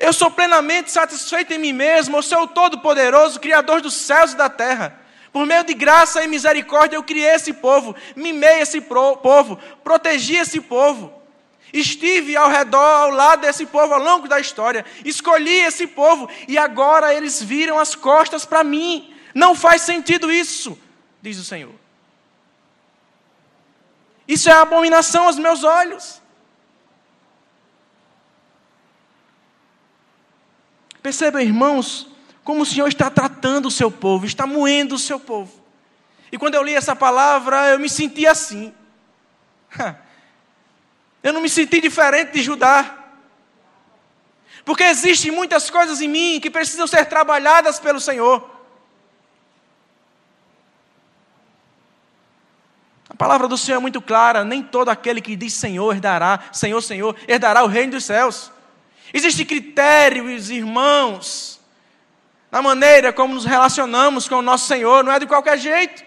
Eu 0.00 0.14
sou 0.14 0.30
plenamente 0.30 0.90
satisfeito 0.90 1.52
em 1.52 1.58
mim 1.58 1.74
mesmo, 1.74 2.16
eu 2.16 2.22
sou 2.22 2.44
o 2.44 2.48
Todo-Poderoso, 2.48 3.38
Criador 3.38 3.82
dos 3.82 3.92
céus 3.92 4.32
e 4.32 4.36
da 4.36 4.48
terra. 4.48 4.98
Por 5.30 5.44
meio 5.44 5.62
de 5.62 5.74
graça 5.74 6.24
e 6.24 6.26
misericórdia 6.26 6.96
eu 6.96 7.02
criei 7.02 7.34
esse 7.34 7.52
povo, 7.52 7.94
mimei 8.16 8.60
esse 8.62 8.80
povo, 8.80 9.58
protegi 9.84 10.36
esse 10.36 10.58
povo. 10.58 11.12
Estive 11.70 12.34
ao 12.34 12.48
redor, 12.48 12.78
ao 12.78 13.10
lado 13.10 13.42
desse 13.42 13.66
povo 13.66 13.92
ao 13.92 14.00
longo 14.00 14.26
da 14.26 14.40
história, 14.40 14.86
escolhi 15.04 15.60
esse 15.60 15.86
povo 15.86 16.30
e 16.48 16.56
agora 16.56 17.14
eles 17.14 17.40
viram 17.42 17.78
as 17.78 17.94
costas 17.94 18.46
para 18.46 18.64
mim. 18.64 19.14
Não 19.34 19.54
faz 19.54 19.82
sentido 19.82 20.32
isso, 20.32 20.78
diz 21.20 21.38
o 21.38 21.44
Senhor. 21.44 21.74
Isso 24.26 24.48
é 24.48 24.52
abominação 24.52 25.26
aos 25.26 25.38
meus 25.38 25.62
olhos. 25.62 26.19
Percebam, 31.02 31.40
irmãos, 31.40 32.08
como 32.44 32.62
o 32.62 32.66
Senhor 32.66 32.88
está 32.88 33.08
tratando 33.10 33.66
o 33.66 33.70
seu 33.70 33.90
povo, 33.90 34.26
está 34.26 34.46
moendo 34.46 34.94
o 34.94 34.98
seu 34.98 35.18
povo. 35.18 35.60
E 36.32 36.38
quando 36.38 36.54
eu 36.54 36.62
li 36.62 36.74
essa 36.74 36.94
palavra, 36.94 37.70
eu 37.70 37.78
me 37.78 37.88
senti 37.88 38.26
assim. 38.26 38.72
Eu 41.22 41.34
não 41.34 41.42
me 41.42 41.50
senti 41.50 41.82
diferente 41.82 42.32
de 42.32 42.42
Judá. 42.42 42.96
Porque 44.64 44.84
existem 44.84 45.30
muitas 45.30 45.68
coisas 45.68 46.00
em 46.00 46.08
mim 46.08 46.40
que 46.40 46.50
precisam 46.50 46.86
ser 46.86 47.04
trabalhadas 47.06 47.78
pelo 47.78 48.00
Senhor. 48.00 48.48
A 53.08 53.14
palavra 53.14 53.46
do 53.46 53.58
Senhor 53.58 53.76
é 53.76 53.80
muito 53.80 54.00
clara: 54.00 54.44
nem 54.44 54.62
todo 54.62 54.88
aquele 54.88 55.20
que 55.20 55.36
diz 55.36 55.52
Senhor 55.52 55.94
herdará, 55.94 56.40
Senhor, 56.52 56.80
Senhor, 56.80 57.14
herdará 57.28 57.62
o 57.64 57.66
reino 57.66 57.92
dos 57.92 58.04
céus. 58.04 58.50
Existem 59.12 59.44
critérios, 59.44 60.50
irmãos, 60.50 61.60
na 62.50 62.62
maneira 62.62 63.12
como 63.12 63.34
nos 63.34 63.44
relacionamos 63.44 64.28
com 64.28 64.36
o 64.36 64.42
nosso 64.42 64.66
Senhor, 64.66 65.04
não 65.04 65.12
é 65.12 65.18
de 65.18 65.26
qualquer 65.26 65.58
jeito. 65.58 66.04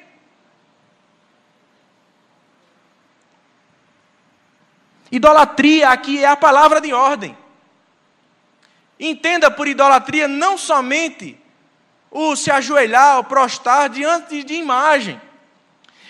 Idolatria 5.11 5.89
aqui 5.89 6.23
é 6.23 6.27
a 6.27 6.35
palavra 6.35 6.81
de 6.81 6.91
ordem. 6.91 7.37
Entenda 8.99 9.51
por 9.51 9.67
idolatria 9.67 10.27
não 10.27 10.57
somente 10.57 11.37
o 12.09 12.35
se 12.35 12.49
ajoelhar, 12.49 13.19
o 13.19 13.23
prostrar 13.23 13.89
diante 13.89 14.43
de 14.43 14.53
imagem. 14.53 15.21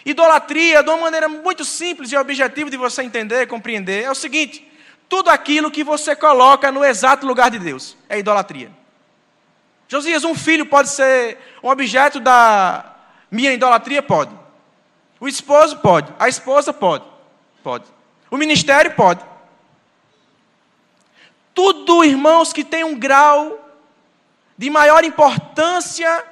Idolatria, 0.06 0.84
de 0.84 0.90
uma 0.90 0.98
maneira 0.98 1.28
muito 1.28 1.64
simples 1.64 2.12
e 2.12 2.18
objetiva 2.18 2.70
de 2.70 2.78
você 2.78 3.04
entender, 3.04 3.48
compreender, 3.48 4.04
é 4.04 4.12
o 4.12 4.16
seguinte: 4.16 4.66
tudo 5.14 5.30
aquilo 5.30 5.70
que 5.70 5.84
você 5.84 6.16
coloca 6.16 6.72
no 6.72 6.84
exato 6.84 7.28
lugar 7.28 7.52
de 7.52 7.60
Deus 7.60 7.96
é 8.10 8.18
idolatria. 8.18 8.72
Josias, 9.88 10.24
um 10.24 10.34
filho 10.34 10.66
pode 10.66 10.90
ser 10.90 11.38
um 11.62 11.70
objeto 11.70 12.20
da 12.20 12.96
minha 13.30 13.54
idolatria? 13.54 14.02
Pode. 14.02 14.36
O 15.20 15.28
esposo 15.28 15.78
pode. 15.78 16.12
A 16.18 16.28
esposa 16.28 16.74
pode. 16.74 17.06
Pode. 17.62 17.86
O 18.32 18.38
ministério 18.38 18.96
pode. 18.96 19.24
Tudo, 21.54 22.04
irmãos, 22.04 22.52
que 22.52 22.64
tem 22.64 22.84
um 22.84 22.98
grau 22.98 23.72
de 24.58 24.68
maior 24.68 25.04
importância 25.04 26.26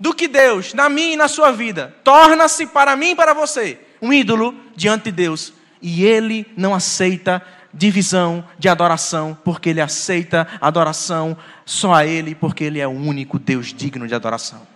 do 0.00 0.12
que 0.12 0.26
Deus, 0.26 0.74
na 0.74 0.88
minha 0.88 1.12
e 1.12 1.16
na 1.16 1.28
sua 1.28 1.52
vida, 1.52 1.94
torna-se 2.02 2.66
para 2.66 2.96
mim 2.96 3.10
e 3.10 3.14
para 3.14 3.32
você 3.32 3.78
um 4.02 4.12
ídolo 4.12 4.52
diante 4.74 5.04
de 5.04 5.12
Deus. 5.12 5.52
E 5.80 6.04
Ele 6.04 6.44
não 6.56 6.74
aceita 6.74 7.40
divisão 7.74 8.44
de 8.58 8.68
adoração, 8.68 9.36
porque 9.44 9.70
ele 9.70 9.80
aceita 9.80 10.46
adoração 10.60 11.36
só 11.66 11.92
a 11.92 12.06
ele, 12.06 12.34
porque 12.34 12.64
ele 12.64 12.78
é 12.78 12.86
o 12.86 12.90
único 12.90 13.38
Deus 13.38 13.74
digno 13.74 14.06
de 14.06 14.14
adoração. 14.14 14.66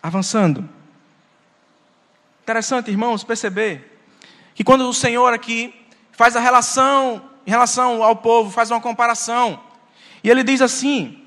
Avançando. 0.00 0.68
Interessante, 2.42 2.90
irmãos, 2.90 3.24
perceber 3.24 4.00
que 4.54 4.62
quando 4.62 4.88
o 4.88 4.94
Senhor 4.94 5.32
aqui 5.32 5.74
faz 6.12 6.36
a 6.36 6.40
relação 6.40 7.30
em 7.46 7.50
relação 7.50 8.02
ao 8.02 8.16
povo, 8.16 8.50
faz 8.50 8.70
uma 8.70 8.80
comparação, 8.80 9.60
e 10.22 10.30
ele 10.30 10.42
diz 10.42 10.62
assim: 10.62 11.23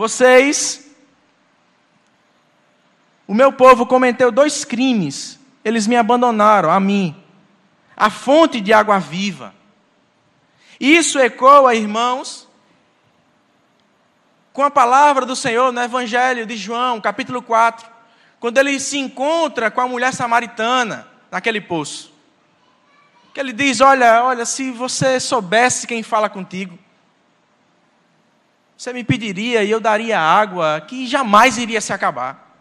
vocês, 0.00 0.90
o 3.26 3.34
meu 3.34 3.52
povo 3.52 3.84
cometeu 3.84 4.32
dois 4.32 4.64
crimes. 4.64 5.38
Eles 5.62 5.86
me 5.86 5.94
abandonaram, 5.94 6.70
a 6.70 6.80
mim, 6.80 7.14
a 7.94 8.08
fonte 8.08 8.62
de 8.62 8.72
água 8.72 8.98
viva. 8.98 9.54
Isso 10.80 11.18
ecoa, 11.18 11.74
irmãos, 11.74 12.48
com 14.54 14.62
a 14.62 14.70
palavra 14.70 15.26
do 15.26 15.36
Senhor 15.36 15.70
no 15.70 15.82
Evangelho 15.82 16.46
de 16.46 16.56
João, 16.56 16.98
capítulo 16.98 17.42
4, 17.42 17.86
quando 18.40 18.56
ele 18.56 18.80
se 18.80 18.96
encontra 18.96 19.70
com 19.70 19.82
a 19.82 19.86
mulher 19.86 20.14
samaritana 20.14 21.06
naquele 21.30 21.60
poço. 21.60 22.10
Que 23.34 23.40
ele 23.40 23.52
diz: 23.52 23.82
Olha, 23.82 24.24
olha, 24.24 24.46
se 24.46 24.70
você 24.70 25.20
soubesse 25.20 25.86
quem 25.86 26.02
fala 26.02 26.30
contigo, 26.30 26.78
você 28.80 28.94
me 28.94 29.04
pediria 29.04 29.62
e 29.62 29.70
eu 29.70 29.78
daria 29.78 30.18
água 30.18 30.82
que 30.88 31.06
jamais 31.06 31.58
iria 31.58 31.82
se 31.82 31.92
acabar. 31.92 32.56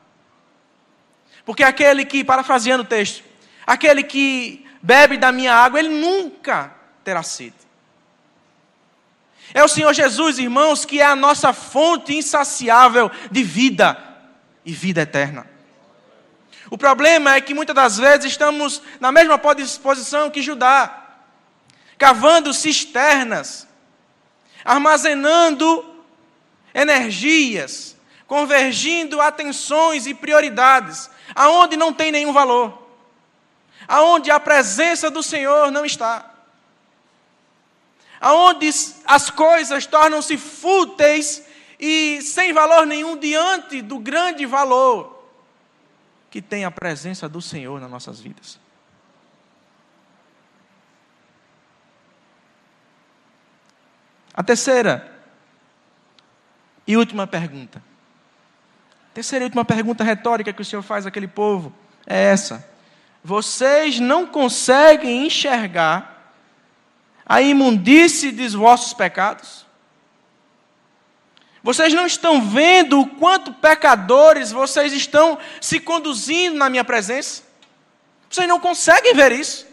Porque 1.45 1.63
aquele 1.63 2.03
que, 2.03 2.25
parafraseando 2.25 2.83
o 2.83 2.85
texto, 2.85 3.23
aquele 3.65 4.03
que 4.03 4.67
bebe 4.81 5.15
da 5.15 5.31
minha 5.31 5.55
água, 5.55 5.79
ele 5.79 5.87
nunca 5.87 6.75
terá 7.05 7.23
sede. 7.23 7.55
É 9.53 9.63
o 9.63 9.67
Senhor 9.69 9.93
Jesus, 9.93 10.39
irmãos, 10.39 10.83
que 10.83 10.99
é 10.99 11.05
a 11.05 11.15
nossa 11.15 11.53
fonte 11.53 12.13
insaciável 12.13 13.09
de 13.31 13.41
vida 13.41 13.97
e 14.65 14.73
vida 14.73 15.03
eterna. 15.03 15.47
O 16.69 16.77
problema 16.77 17.35
é 17.35 17.39
que 17.39 17.53
muitas 17.53 17.73
das 17.73 17.97
vezes 17.97 18.25
estamos 18.25 18.81
na 18.99 19.09
mesma 19.09 19.37
posição 19.37 20.29
que 20.29 20.41
Judá, 20.41 21.01
cavando 21.97 22.53
cisternas, 22.53 23.65
armazenando 24.65 25.89
energias, 26.73 27.95
convergindo 28.27 29.19
atenções 29.19 30.05
e 30.05 30.13
prioridades, 30.13 31.09
aonde 31.35 31.75
não 31.75 31.93
tem 31.93 32.11
nenhum 32.11 32.31
valor, 32.31 32.87
aonde 33.87 34.29
a 34.29 34.39
presença 34.39 35.09
do 35.09 35.23
Senhor 35.23 35.71
não 35.71 35.85
está. 35.85 36.25
aonde 38.21 38.69
as 39.05 39.29
coisas 39.29 39.85
tornam-se 39.85 40.37
fúteis 40.37 41.41
e 41.79 42.21
sem 42.21 42.51
valor 42.51 42.85
nenhum 42.85 43.15
diante 43.15 43.81
do 43.81 43.97
grande 43.97 44.45
valor 44.45 45.19
que 46.29 46.41
tem 46.41 46.65
a 46.65 46.71
presença 46.71 47.27
do 47.27 47.41
Senhor 47.41 47.79
nas 47.79 47.89
nossas 47.89 48.19
vidas. 48.19 48.59
A 54.33 54.43
terceira 54.43 55.18
e 56.89 56.97
última 56.97 57.27
pergunta. 57.27 57.83
Terceira 59.13 59.45
e 59.45 59.47
última 59.47 59.63
pergunta 59.63 60.03
retórica 60.03 60.51
que 60.51 60.63
o 60.63 60.65
Senhor 60.65 60.81
faz 60.81 61.05
àquele 61.05 61.27
povo 61.27 61.71
é 62.07 62.31
essa: 62.31 62.67
Vocês 63.23 63.99
não 63.99 64.25
conseguem 64.25 65.27
enxergar 65.27 66.33
a 67.23 67.43
imundície 67.43 68.31
dos 68.31 68.55
vossos 68.55 68.91
pecados? 68.91 69.67
Vocês 71.61 71.93
não 71.93 72.07
estão 72.07 72.41
vendo 72.41 73.01
o 73.01 73.07
quanto 73.07 73.53
pecadores 73.53 74.51
vocês 74.51 74.91
estão 74.91 75.37
se 75.61 75.79
conduzindo 75.79 76.57
na 76.57 76.71
minha 76.71 76.83
presença? 76.83 77.43
Vocês 78.27 78.47
não 78.47 78.59
conseguem 78.59 79.13
ver 79.13 79.31
isso? 79.31 79.67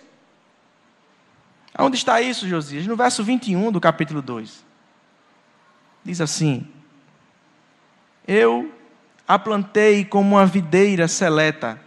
Onde 1.79 1.97
está 1.97 2.21
isso, 2.21 2.47
Josias? 2.47 2.87
No 2.87 2.95
verso 2.95 3.25
21 3.25 3.73
do 3.73 3.81
capítulo 3.81 4.21
2. 4.21 4.63
Diz 6.05 6.21
assim: 6.21 6.76
Eu 8.27 8.73
a 9.27 9.39
plantei 9.39 10.05
como 10.05 10.37
uma 10.37 10.47
videira 10.47 11.09
seleta, 11.09 11.81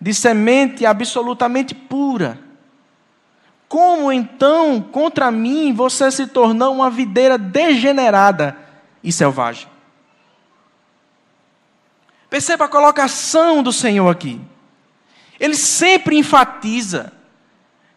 de 0.00 0.14
semente 0.14 0.86
absolutamente 0.86 1.74
pura. 1.74 2.38
Como 3.68 4.10
então, 4.10 4.80
contra 4.80 5.30
mim, 5.30 5.72
você 5.72 6.10
se 6.10 6.26
tornou 6.26 6.74
uma 6.74 6.90
videira 6.90 7.36
degenerada 7.38 8.56
e 9.04 9.12
selvagem? 9.12 9.68
Perceba 12.28 12.64
a 12.64 12.68
colocação 12.68 13.62
do 13.62 13.72
Senhor 13.72 14.08
aqui. 14.08 14.40
Ele 15.38 15.54
sempre 15.54 16.16
enfatiza 16.16 17.12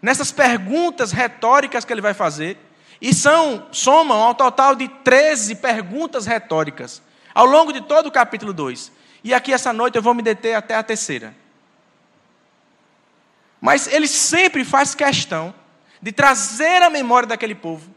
nessas 0.01 0.31
perguntas 0.31 1.11
retóricas 1.11 1.85
que 1.85 1.93
ele 1.93 2.01
vai 2.01 2.13
fazer, 2.13 2.57
e 3.01 3.13
são 3.13 3.67
somam 3.71 4.21
ao 4.21 4.35
total 4.35 4.75
de 4.75 4.87
13 4.87 5.55
perguntas 5.55 6.25
retóricas 6.25 7.01
ao 7.33 7.45
longo 7.45 7.73
de 7.73 7.81
todo 7.81 8.07
o 8.07 8.11
capítulo 8.11 8.53
2. 8.53 8.91
E 9.23 9.33
aqui 9.33 9.53
essa 9.53 9.73
noite 9.73 9.95
eu 9.95 10.01
vou 10.01 10.13
me 10.13 10.21
deter 10.21 10.55
até 10.55 10.75
a 10.75 10.83
terceira. 10.83 11.35
Mas 13.59 13.87
ele 13.87 14.07
sempre 14.07 14.65
faz 14.65 14.93
questão 14.93 15.53
de 16.01 16.11
trazer 16.11 16.81
à 16.81 16.89
memória 16.89 17.27
daquele 17.27 17.55
povo 17.55 17.93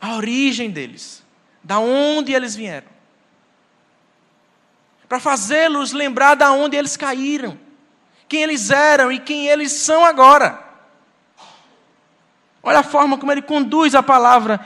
a 0.00 0.14
origem 0.14 0.70
deles, 0.70 1.24
da 1.62 1.80
onde 1.80 2.32
eles 2.32 2.54
vieram, 2.54 2.86
para 5.08 5.18
fazê-los 5.18 5.92
lembrar 5.92 6.36
da 6.36 6.52
onde 6.52 6.76
eles 6.76 6.96
caíram, 6.96 7.58
quem 8.28 8.42
eles 8.42 8.70
eram 8.70 9.10
e 9.10 9.18
quem 9.18 9.48
eles 9.48 9.72
são 9.72 10.04
agora. 10.04 10.62
Olha 12.62 12.80
a 12.80 12.84
forma 12.84 13.18
como 13.18 13.32
ele 13.32 13.42
conduz 13.42 13.94
a 13.94 14.02
palavra 14.02 14.64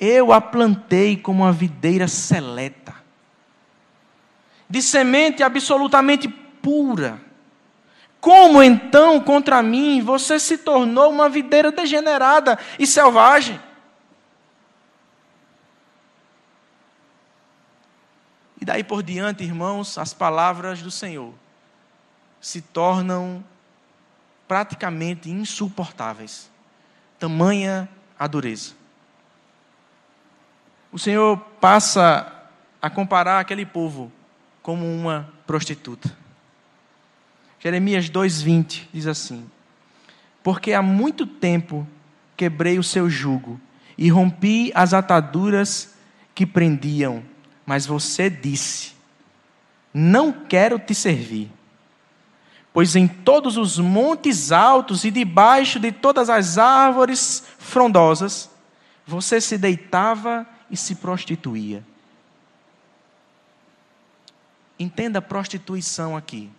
eu 0.00 0.32
a 0.32 0.40
plantei 0.40 1.14
como 1.14 1.42
uma 1.42 1.52
videira 1.52 2.08
seleta, 2.08 2.94
de 4.68 4.80
semente 4.80 5.42
absolutamente 5.42 6.26
pura. 6.26 7.20
Como 8.18 8.62
então 8.62 9.20
contra 9.20 9.62
mim 9.62 10.00
você 10.00 10.38
se 10.38 10.56
tornou 10.56 11.10
uma 11.10 11.28
videira 11.28 11.70
degenerada 11.70 12.58
e 12.78 12.86
selvagem? 12.86 13.60
E 18.58 18.64
daí 18.64 18.84
por 18.84 19.02
diante, 19.02 19.42
irmãos, 19.42 19.98
as 19.98 20.14
palavras 20.14 20.82
do 20.82 20.90
Senhor 20.90 21.34
se 22.40 22.62
tornam 22.62 23.44
praticamente 24.48 25.30
insuportáveis. 25.30 26.50
Tamanha 27.18 27.88
a 28.18 28.26
dureza 28.26 28.79
o 30.92 30.98
Senhor 30.98 31.36
passa 31.60 32.32
a 32.80 32.90
comparar 32.90 33.40
aquele 33.40 33.64
povo 33.64 34.10
como 34.62 34.86
uma 34.86 35.28
prostituta. 35.46 36.16
Jeremias 37.58 38.08
2,20 38.08 38.88
diz 38.92 39.06
assim: 39.06 39.48
Porque 40.42 40.72
há 40.72 40.82
muito 40.82 41.26
tempo 41.26 41.86
quebrei 42.36 42.78
o 42.78 42.82
seu 42.82 43.08
jugo 43.08 43.60
e 43.96 44.08
rompi 44.08 44.72
as 44.74 44.94
ataduras 44.94 45.94
que 46.34 46.46
prendiam, 46.46 47.22
mas 47.66 47.86
você 47.86 48.30
disse: 48.30 48.94
Não 49.92 50.32
quero 50.32 50.78
te 50.78 50.94
servir. 50.94 51.50
Pois 52.72 52.94
em 52.94 53.06
todos 53.06 53.56
os 53.56 53.78
montes 53.78 54.52
altos 54.52 55.04
e 55.04 55.10
debaixo 55.10 55.78
de 55.78 55.90
todas 55.90 56.30
as 56.30 56.56
árvores 56.56 57.44
frondosas, 57.58 58.48
você 59.04 59.40
se 59.40 59.58
deitava 59.58 60.46
e 60.70 60.76
se 60.76 60.94
prostituía. 60.94 61.84
Entenda 64.78 65.18
a 65.18 65.22
prostituição 65.22 66.16
aqui. 66.16 66.50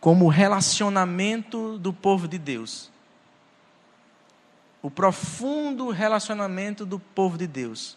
Como 0.00 0.28
relacionamento 0.28 1.78
do 1.78 1.92
povo 1.92 2.26
de 2.26 2.38
Deus. 2.38 2.90
O 4.82 4.90
profundo 4.90 5.90
relacionamento 5.90 6.84
do 6.84 6.98
povo 6.98 7.38
de 7.38 7.46
Deus. 7.46 7.96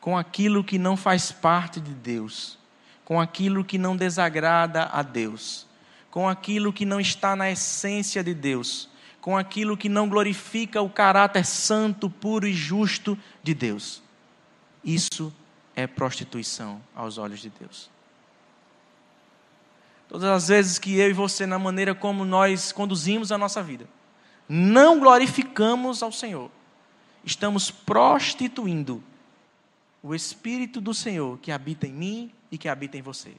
Com 0.00 0.18
aquilo 0.18 0.62
que 0.62 0.78
não 0.78 0.96
faz 0.96 1.32
parte 1.32 1.80
de 1.80 1.94
Deus, 1.94 2.58
com 3.04 3.20
aquilo 3.20 3.64
que 3.64 3.78
não 3.78 3.96
desagrada 3.96 4.84
a 4.84 5.00
Deus, 5.00 5.66
com 6.10 6.28
aquilo 6.28 6.72
que 6.72 6.84
não 6.84 7.00
está 7.00 7.36
na 7.36 7.50
essência 7.50 8.22
de 8.22 8.34
Deus 8.34 8.88
com 9.22 9.38
aquilo 9.38 9.76
que 9.76 9.88
não 9.88 10.08
glorifica 10.08 10.82
o 10.82 10.90
caráter 10.90 11.46
santo, 11.46 12.10
puro 12.10 12.44
e 12.44 12.52
justo 12.52 13.16
de 13.40 13.54
Deus. 13.54 14.02
Isso 14.84 15.32
é 15.76 15.86
prostituição 15.86 16.82
aos 16.92 17.18
olhos 17.18 17.40
de 17.40 17.48
Deus. 17.48 17.88
Todas 20.08 20.28
as 20.28 20.48
vezes 20.48 20.76
que 20.76 20.98
eu 20.98 21.08
e 21.08 21.12
você, 21.12 21.46
na 21.46 21.56
maneira 21.56 21.94
como 21.94 22.24
nós 22.24 22.72
conduzimos 22.72 23.30
a 23.30 23.38
nossa 23.38 23.62
vida, 23.62 23.88
não 24.48 24.98
glorificamos 24.98 26.02
ao 26.02 26.10
Senhor, 26.10 26.50
estamos 27.24 27.70
prostituindo 27.70 29.02
o 30.02 30.16
Espírito 30.16 30.80
do 30.80 30.92
Senhor 30.92 31.38
que 31.38 31.52
habita 31.52 31.86
em 31.86 31.92
mim 31.92 32.32
e 32.50 32.58
que 32.58 32.68
habita 32.68 32.98
em 32.98 33.02
você. 33.02 33.32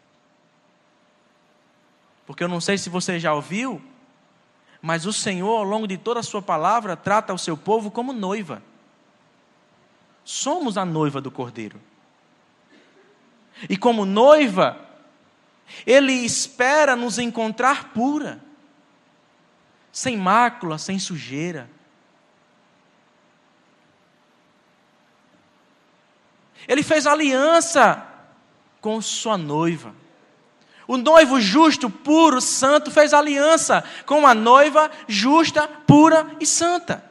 Porque 2.25 2.41
eu 2.41 2.47
não 2.47 2.61
sei 2.61 2.77
se 2.77 2.89
você 2.89 3.19
já 3.19 3.33
ouviu, 3.33 3.81
mas 4.85 5.05
o 5.05 5.13
Senhor, 5.13 5.59
ao 5.59 5.63
longo 5.63 5.87
de 5.87 5.97
toda 5.97 6.19
a 6.19 6.23
sua 6.23 6.41
palavra, 6.41 6.97
trata 6.97 7.33
o 7.33 7.37
seu 7.37 7.55
povo 7.55 7.89
como 7.89 8.11
noiva. 8.11 8.61
Somos 10.25 10.77
a 10.77 10.83
noiva 10.83 11.21
do 11.21 11.31
Cordeiro. 11.31 11.79
E 13.69 13.77
como 13.77 14.03
noiva, 14.03 14.77
Ele 15.87 16.11
espera 16.11 16.97
nos 16.97 17.17
encontrar 17.17 17.93
pura, 17.93 18.43
sem 19.89 20.17
mácula, 20.17 20.77
sem 20.77 20.99
sujeira. 20.99 21.69
Ele 26.67 26.83
fez 26.83 27.07
aliança 27.07 28.05
com 28.81 29.01
sua 29.01 29.37
noiva. 29.37 29.95
O 30.87 30.97
noivo 30.97 31.39
justo, 31.39 31.89
puro, 31.89 32.41
santo, 32.41 32.91
fez 32.91 33.13
aliança 33.13 33.83
com 34.05 34.27
a 34.27 34.33
noiva 34.33 34.91
justa, 35.07 35.67
pura 35.67 36.35
e 36.39 36.45
santa. 36.45 37.03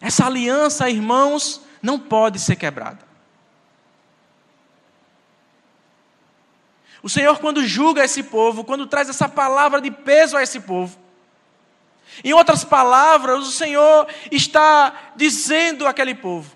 Essa 0.00 0.26
aliança, 0.26 0.88
irmãos, 0.88 1.60
não 1.82 1.98
pode 1.98 2.38
ser 2.38 2.56
quebrada. 2.56 3.10
O 7.02 7.08
Senhor, 7.08 7.38
quando 7.38 7.66
julga 7.66 8.04
esse 8.04 8.22
povo, 8.22 8.62
quando 8.62 8.86
traz 8.86 9.08
essa 9.08 9.28
palavra 9.28 9.80
de 9.80 9.90
peso 9.90 10.36
a 10.36 10.42
esse 10.42 10.60
povo, 10.60 10.98
em 12.22 12.32
outras 12.32 12.64
palavras, 12.64 13.46
o 13.46 13.52
Senhor 13.52 14.06
está 14.30 15.12
dizendo 15.16 15.86
àquele 15.86 16.14
povo: 16.14 16.54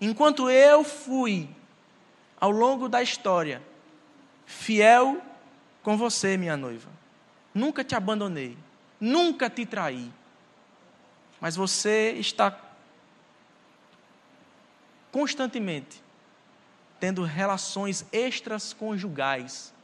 enquanto 0.00 0.48
eu 0.48 0.84
fui, 0.84 1.48
ao 2.40 2.50
longo 2.50 2.88
da 2.88 3.02
história, 3.02 3.62
fiel 4.46 5.20
com 5.82 5.96
você, 5.96 6.36
minha 6.36 6.56
noiva, 6.56 6.88
nunca 7.52 7.84
te 7.84 7.94
abandonei, 7.94 8.56
nunca 9.00 9.50
te 9.50 9.66
traí, 9.66 10.10
mas 11.40 11.56
você 11.56 12.12
está 12.12 12.56
constantemente 15.10 16.02
tendo 16.98 17.24
relações 17.24 18.06
extras 18.12 18.72
conjugais 18.72 19.74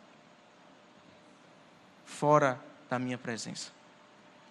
fora 2.07 2.68
da 2.89 2.99
minha 2.99 3.19
presença, 3.19 3.71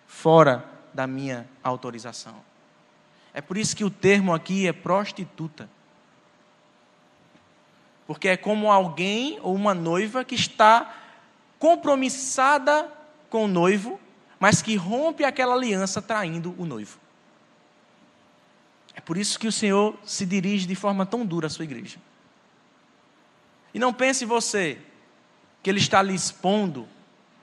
fora 0.06 0.66
da 0.94 1.08
minha 1.08 1.48
autorização. 1.64 2.36
É 3.34 3.42
por 3.42 3.58
isso 3.58 3.76
que 3.76 3.84
o 3.84 3.90
termo 3.90 4.34
aqui 4.34 4.68
é 4.68 4.74
prostituta. 4.74 5.70
Porque 8.08 8.30
é 8.30 8.38
como 8.38 8.72
alguém 8.72 9.38
ou 9.42 9.54
uma 9.54 9.74
noiva 9.74 10.24
que 10.24 10.34
está 10.34 10.96
compromissada 11.60 12.92
com 13.30 13.46
o 13.46 13.48
noivo, 13.48 14.00
mas 14.40 14.62
que 14.62 14.76
rompe 14.76 15.24
aquela 15.24 15.54
aliança 15.54 16.02
traindo 16.02 16.56
o 16.58 16.66
noivo. 16.66 16.98
É 18.96 19.02
por 19.02 19.18
isso 19.18 19.38
que 19.38 19.48
o 19.48 19.52
Senhor 19.52 19.96
se 20.04 20.26
dirige 20.26 20.66
de 20.66 20.74
forma 20.74 21.06
tão 21.06 21.26
dura 21.26 21.48
à 21.48 21.50
sua 21.50 21.66
igreja. 21.66 22.00
E 23.74 23.80
não 23.80 23.94
pense 23.94 24.26
você 24.26 24.80
que 25.62 25.70
Ele 25.70 25.80
está 25.80 26.02
lhe 26.02 26.16
expondo, 26.16 26.88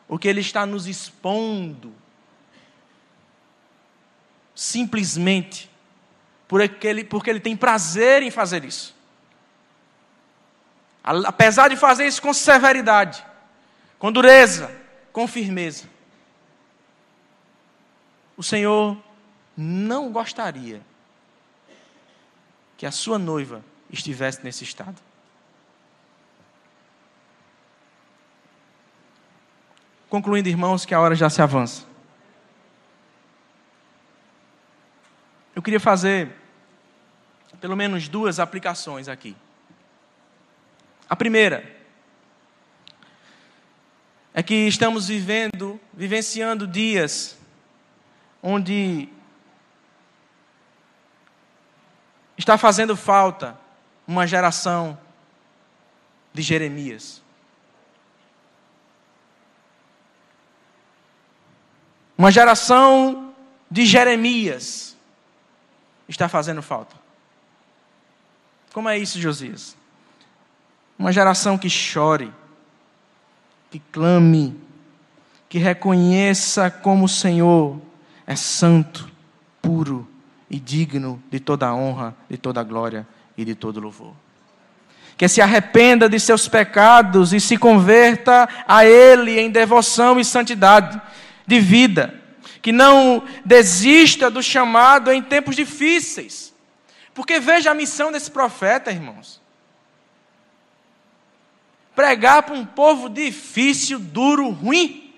ou 0.09 0.19
que 0.19 0.29
Ele 0.29 0.41
está 0.41 0.67
nos 0.67 0.87
expondo, 0.87 1.93
simplesmente 4.55 5.71
porque 6.47 6.87
ele, 6.87 7.05
porque 7.05 7.31
ele 7.31 7.41
tem 7.41 7.57
prazer 7.57 8.23
em 8.23 8.31
fazer 8.31 8.65
isso. 8.65 8.95
Apesar 11.03 11.69
de 11.69 11.77
fazer 11.77 12.07
isso 12.07 12.23
com 12.23 12.33
severidade, 12.33 13.25
com 13.99 14.13
dureza, 14.13 14.71
com 15.13 15.27
firmeza, 15.27 15.89
o 18.37 18.43
Senhor 18.43 18.97
não 19.57 20.11
gostaria 20.11 20.81
que 22.77 22.87
a 22.87 22.91
sua 22.91 23.19
noiva 23.19 23.65
estivesse 23.91 24.43
nesse 24.43 24.65
estado. 24.65 25.01
Concluindo, 30.15 30.49
irmãos, 30.49 30.87
que 30.87 30.95
a 30.95 31.01
hora 31.01 31.17
já 31.17 31.29
se 31.29 31.43
avança. 31.43 31.85
Eu 35.57 35.61
queria 35.61 35.81
fazer 35.81 36.31
pelo 37.61 37.75
menos 37.75 38.07
duas 38.07 38.39
aplicações 38.39 39.09
aqui. 39.09 39.35
A 41.11 41.17
primeira 41.17 41.69
é 44.33 44.41
que 44.41 44.55
estamos 44.55 45.09
vivendo, 45.09 45.81
vivenciando 45.93 46.65
dias 46.65 47.37
onde 48.41 49.09
está 52.39 52.57
fazendo 52.57 52.97
falta 52.97 53.59
uma 54.07 54.29
geração 54.29 54.97
de 56.33 56.41
Jeremias. 56.41 57.24
Uma 62.17 62.31
geração 62.31 63.35
de 63.71 63.85
Jeremias 63.85 64.97
está 66.09 66.29
fazendo 66.29 66.63
falta. 66.63 66.95
Como 68.73 68.89
é 68.89 68.97
isso, 68.99 69.21
Josias? 69.21 69.77
Uma 70.99 71.13
geração 71.13 71.59
que 71.59 71.69
chore, 71.69 72.33
que 73.71 73.81
clame, 73.91 74.57
que 75.49 75.59
reconheça 75.59 76.71
como 76.71 77.05
o 77.05 77.09
Senhor 77.09 77.81
é 78.27 78.37
santo, 78.37 79.11
puro 79.61 80.09
e 80.49 80.59
digno 80.59 81.23
de 81.31 81.41
toda 81.41 81.67
a 81.67 81.75
honra, 81.75 82.15
de 82.29 82.37
toda 82.39 82.61
a 82.61 82.65
glória 82.65 83.07
e 83.37 83.45
de 83.45 83.55
todo 83.55 83.81
louvor. 83.81 84.15
Que 85.17 85.29
se 85.29 85.41
arrependa 85.41 86.09
de 86.09 86.19
seus 86.19 86.49
pecados 86.49 87.33
e 87.33 87.41
se 87.41 87.57
converta 87.57 88.49
a 88.67 88.85
Ele 88.85 89.39
em 89.39 89.51
devoção 89.51 90.19
e 90.19 90.25
santidade 90.25 91.01
de 91.47 91.61
vida. 91.61 92.23
Que 92.61 92.73
não 92.73 93.27
desista 93.45 94.31
do 94.31 94.43
chamado 94.43 95.13
em 95.13 95.23
tempos 95.23 95.55
difíceis. 95.57 96.55
Porque 97.13 97.39
veja 97.39 97.71
a 97.71 97.75
missão 97.75 98.11
desse 98.11 98.31
profeta, 98.31 98.91
irmãos. 98.91 99.41
Pregar 101.95 102.43
para 102.43 102.55
um 102.55 102.67
povo 102.67 103.09
difícil, 103.09 103.99
duro, 103.99 104.51
ruim. 104.51 105.15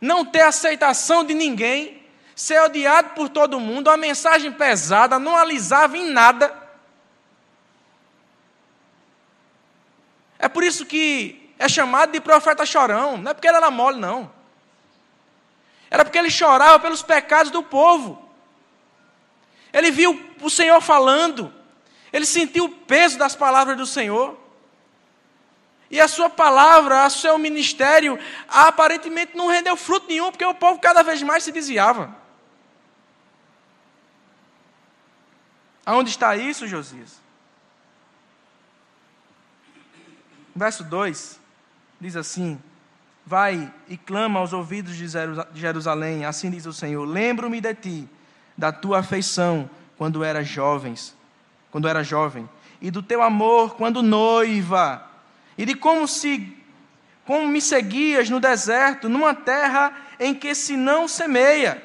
Não 0.00 0.24
ter 0.24 0.42
aceitação 0.42 1.24
de 1.24 1.34
ninguém, 1.34 2.02
ser 2.36 2.60
odiado 2.60 3.10
por 3.10 3.28
todo 3.28 3.58
mundo, 3.58 3.88
uma 3.88 3.96
mensagem 3.96 4.52
pesada, 4.52 5.18
não 5.18 5.36
alisava 5.36 5.96
em 5.96 6.10
nada. 6.10 6.54
É 10.38 10.48
por 10.48 10.62
isso 10.62 10.84
que 10.84 11.43
é 11.58 11.68
chamado 11.68 12.12
de 12.12 12.20
profeta 12.20 12.66
chorão, 12.66 13.16
não 13.16 13.30
é 13.30 13.34
porque 13.34 13.46
ele 13.46 13.56
era 13.56 13.70
mole, 13.70 13.98
não. 13.98 14.30
Era 15.90 16.04
porque 16.04 16.18
ele 16.18 16.30
chorava 16.30 16.80
pelos 16.80 17.02
pecados 17.02 17.52
do 17.52 17.62
povo. 17.62 18.20
Ele 19.72 19.90
viu 19.90 20.34
o 20.40 20.50
Senhor 20.50 20.80
falando, 20.80 21.52
ele 22.12 22.26
sentiu 22.26 22.64
o 22.64 22.68
peso 22.68 23.18
das 23.18 23.36
palavras 23.36 23.76
do 23.76 23.86
Senhor. 23.86 24.38
E 25.90 26.00
a 26.00 26.08
sua 26.08 26.28
palavra, 26.28 27.06
o 27.06 27.10
seu 27.10 27.38
ministério, 27.38 28.18
aparentemente 28.48 29.36
não 29.36 29.46
rendeu 29.46 29.76
fruto 29.76 30.08
nenhum, 30.08 30.30
porque 30.30 30.44
o 30.44 30.54
povo 30.54 30.80
cada 30.80 31.02
vez 31.02 31.22
mais 31.22 31.44
se 31.44 31.52
desviava. 31.52 32.16
Aonde 35.86 36.10
está 36.10 36.34
isso, 36.34 36.66
Josias? 36.66 37.20
Verso 40.56 40.82
2 40.82 41.43
diz 42.00 42.16
assim: 42.16 42.58
Vai 43.26 43.72
e 43.88 43.96
clama 43.96 44.40
aos 44.40 44.52
ouvidos 44.52 44.96
de 44.96 45.06
Jerusalém, 45.54 46.24
assim 46.24 46.50
diz 46.50 46.66
o 46.66 46.72
Senhor: 46.72 47.04
Lembro-me 47.04 47.60
de 47.60 47.74
ti, 47.74 48.08
da 48.56 48.70
tua 48.70 48.98
afeição 48.98 49.68
quando 49.96 50.22
eras 50.22 50.46
jovens, 50.46 51.16
quando 51.70 51.88
era 51.88 52.02
jovem, 52.04 52.48
e 52.80 52.90
do 52.90 53.02
teu 53.02 53.22
amor 53.22 53.76
quando 53.76 54.02
noiva, 54.02 55.08
e 55.56 55.64
de 55.64 55.74
como 55.74 56.06
se 56.06 56.54
como 57.24 57.48
me 57.48 57.60
seguias 57.60 58.28
no 58.28 58.38
deserto, 58.38 59.08
numa 59.08 59.34
terra 59.34 59.96
em 60.20 60.34
que 60.34 60.54
se 60.54 60.76
não 60.76 61.08
semeia. 61.08 61.82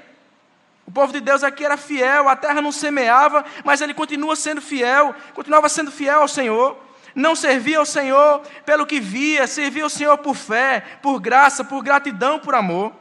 O 0.86 0.92
povo 0.92 1.14
de 1.14 1.22
Deus 1.22 1.44
aqui 1.44 1.64
era 1.64 1.78
fiel, 1.78 2.28
a 2.28 2.36
terra 2.36 2.62
não 2.62 2.74
semeava, 2.74 3.46
mas 3.64 3.80
ele 3.80 3.94
continua 3.94 4.36
sendo 4.36 4.60
fiel, 4.60 5.16
continuava 5.34 5.70
sendo 5.70 5.92
fiel 5.92 6.22
ao 6.22 6.28
Senhor 6.28 6.89
não 7.20 7.36
servia 7.36 7.78
ao 7.78 7.86
Senhor 7.86 8.42
pelo 8.66 8.86
que 8.86 9.00
via, 9.00 9.46
servia 9.46 9.84
ao 9.84 9.90
Senhor 9.90 10.18
por 10.20 10.36
fé, 10.36 10.80
por 11.02 11.20
graça, 11.20 11.64
por 11.64 11.84
gratidão, 11.84 12.40
por 12.40 12.56
amor. 12.56 12.94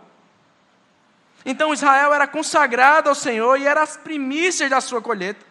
Então 1.46 1.72
Israel 1.72 2.12
era 2.12 2.26
consagrado 2.26 3.08
ao 3.08 3.14
Senhor 3.14 3.58
e 3.58 3.66
era 3.66 3.80
as 3.82 3.96
primícias 3.96 4.68
da 4.68 4.80
sua 4.80 5.00
colheita. 5.00 5.46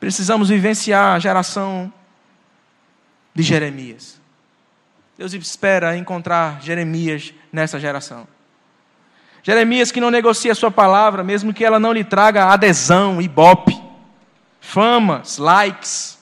Precisamos 0.00 0.48
vivenciar 0.48 1.14
a 1.14 1.18
geração 1.18 1.92
de 3.34 3.42
Jeremias. 3.42 4.20
Deus 5.16 5.32
espera 5.34 5.96
encontrar 5.96 6.60
Jeremias 6.60 7.32
nessa 7.52 7.78
geração. 7.78 8.26
Jeremias 9.44 9.92
que 9.92 10.00
não 10.00 10.10
negocia 10.10 10.52
a 10.52 10.54
sua 10.54 10.70
palavra, 10.70 11.22
mesmo 11.22 11.52
que 11.52 11.62
ela 11.62 11.78
não 11.78 11.92
lhe 11.92 12.02
traga 12.02 12.46
adesão, 12.46 13.20
ibope, 13.20 13.78
famas, 14.58 15.36
likes, 15.36 16.18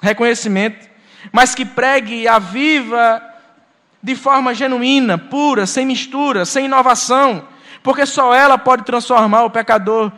reconhecimento, 0.00 0.88
mas 1.32 1.52
que 1.52 1.64
pregue 1.64 2.28
a 2.28 2.38
viva 2.38 3.20
de 4.00 4.14
forma 4.14 4.54
genuína, 4.54 5.18
pura, 5.18 5.66
sem 5.66 5.84
mistura, 5.84 6.44
sem 6.44 6.66
inovação, 6.66 7.48
porque 7.82 8.06
só 8.06 8.32
ela 8.32 8.56
pode 8.56 8.84
transformar 8.84 9.42
o 9.42 9.50
pecador 9.50 10.12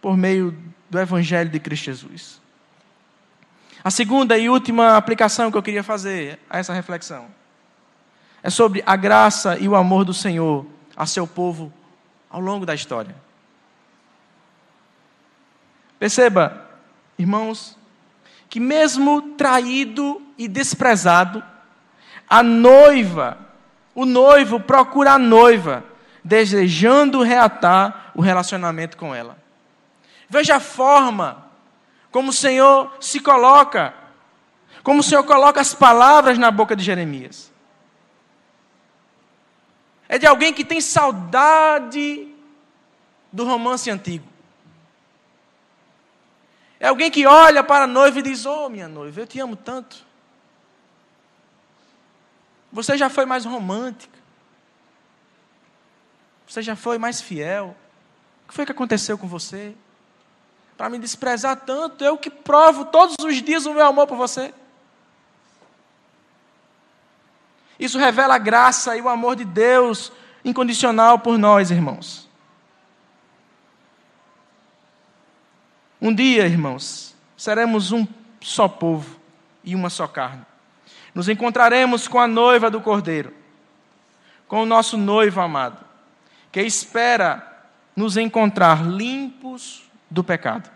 por 0.00 0.16
meio 0.16 0.56
do 0.88 0.98
Evangelho 0.98 1.50
de 1.50 1.60
Cristo 1.60 1.84
Jesus. 1.84 2.40
A 3.84 3.90
segunda 3.90 4.38
e 4.38 4.48
última 4.48 4.96
aplicação 4.96 5.50
que 5.50 5.58
eu 5.58 5.62
queria 5.62 5.82
fazer 5.82 6.38
a 6.48 6.58
essa 6.58 6.72
reflexão 6.72 7.26
é 8.46 8.50
sobre 8.50 8.80
a 8.86 8.94
graça 8.94 9.58
e 9.58 9.68
o 9.68 9.74
amor 9.74 10.04
do 10.04 10.14
Senhor 10.14 10.64
a 10.96 11.04
seu 11.04 11.26
povo 11.26 11.72
ao 12.30 12.40
longo 12.40 12.64
da 12.64 12.76
história. 12.76 13.12
Perceba, 15.98 16.64
irmãos, 17.18 17.76
que 18.48 18.60
mesmo 18.60 19.20
traído 19.32 20.22
e 20.38 20.46
desprezado, 20.46 21.42
a 22.30 22.40
noiva, 22.40 23.36
o 23.92 24.06
noivo 24.06 24.60
procura 24.60 25.14
a 25.14 25.18
noiva, 25.18 25.82
desejando 26.22 27.24
reatar 27.24 28.12
o 28.14 28.22
relacionamento 28.22 28.96
com 28.96 29.12
ela. 29.12 29.36
Veja 30.30 30.54
a 30.54 30.60
forma 30.60 31.46
como 32.12 32.30
o 32.30 32.32
Senhor 32.32 32.96
se 33.00 33.18
coloca, 33.18 33.92
como 34.84 35.00
o 35.00 35.02
Senhor 35.02 35.24
coloca 35.24 35.60
as 35.60 35.74
palavras 35.74 36.38
na 36.38 36.52
boca 36.52 36.76
de 36.76 36.84
Jeremias. 36.84 37.55
É 40.08 40.18
de 40.18 40.26
alguém 40.26 40.52
que 40.52 40.64
tem 40.64 40.80
saudade 40.80 42.32
do 43.32 43.44
romance 43.44 43.90
antigo. 43.90 44.26
É 46.78 46.88
alguém 46.88 47.10
que 47.10 47.26
olha 47.26 47.64
para 47.64 47.84
a 47.84 47.88
noiva 47.88 48.18
e 48.18 48.22
diz: 48.22 48.46
Oh, 48.46 48.68
minha 48.68 48.88
noiva, 48.88 49.20
eu 49.20 49.26
te 49.26 49.40
amo 49.40 49.56
tanto. 49.56 50.04
Você 52.70 52.96
já 52.96 53.08
foi 53.08 53.24
mais 53.24 53.44
romântica. 53.44 54.18
Você 56.46 56.62
já 56.62 56.76
foi 56.76 56.98
mais 56.98 57.20
fiel. 57.20 57.76
O 58.44 58.48
que 58.48 58.54
foi 58.54 58.66
que 58.66 58.72
aconteceu 58.72 59.18
com 59.18 59.26
você? 59.26 59.74
Para 60.76 60.90
me 60.90 60.98
desprezar 60.98 61.56
tanto, 61.56 62.04
eu 62.04 62.18
que 62.18 62.30
provo 62.30 62.84
todos 62.84 63.16
os 63.24 63.42
dias 63.42 63.64
o 63.64 63.72
meu 63.72 63.84
amor 63.86 64.06
por 64.06 64.16
você. 64.16 64.52
Isso 67.78 67.98
revela 67.98 68.34
a 68.34 68.38
graça 68.38 68.96
e 68.96 69.00
o 69.00 69.08
amor 69.08 69.36
de 69.36 69.44
Deus 69.44 70.12
incondicional 70.44 71.18
por 71.18 71.36
nós, 71.36 71.70
irmãos. 71.70 72.28
Um 76.00 76.14
dia, 76.14 76.46
irmãos, 76.46 77.14
seremos 77.36 77.90
um 77.92 78.06
só 78.40 78.68
povo 78.68 79.18
e 79.64 79.74
uma 79.74 79.90
só 79.90 80.06
carne. 80.06 80.44
Nos 81.14 81.28
encontraremos 81.28 82.06
com 82.06 82.18
a 82.18 82.28
noiva 82.28 82.70
do 82.70 82.80
Cordeiro, 82.80 83.32
com 84.46 84.62
o 84.62 84.66
nosso 84.66 84.96
noivo 84.96 85.40
amado, 85.40 85.84
que 86.52 86.60
espera 86.62 87.56
nos 87.96 88.16
encontrar 88.16 88.86
limpos 88.86 89.90
do 90.10 90.22
pecado 90.22 90.70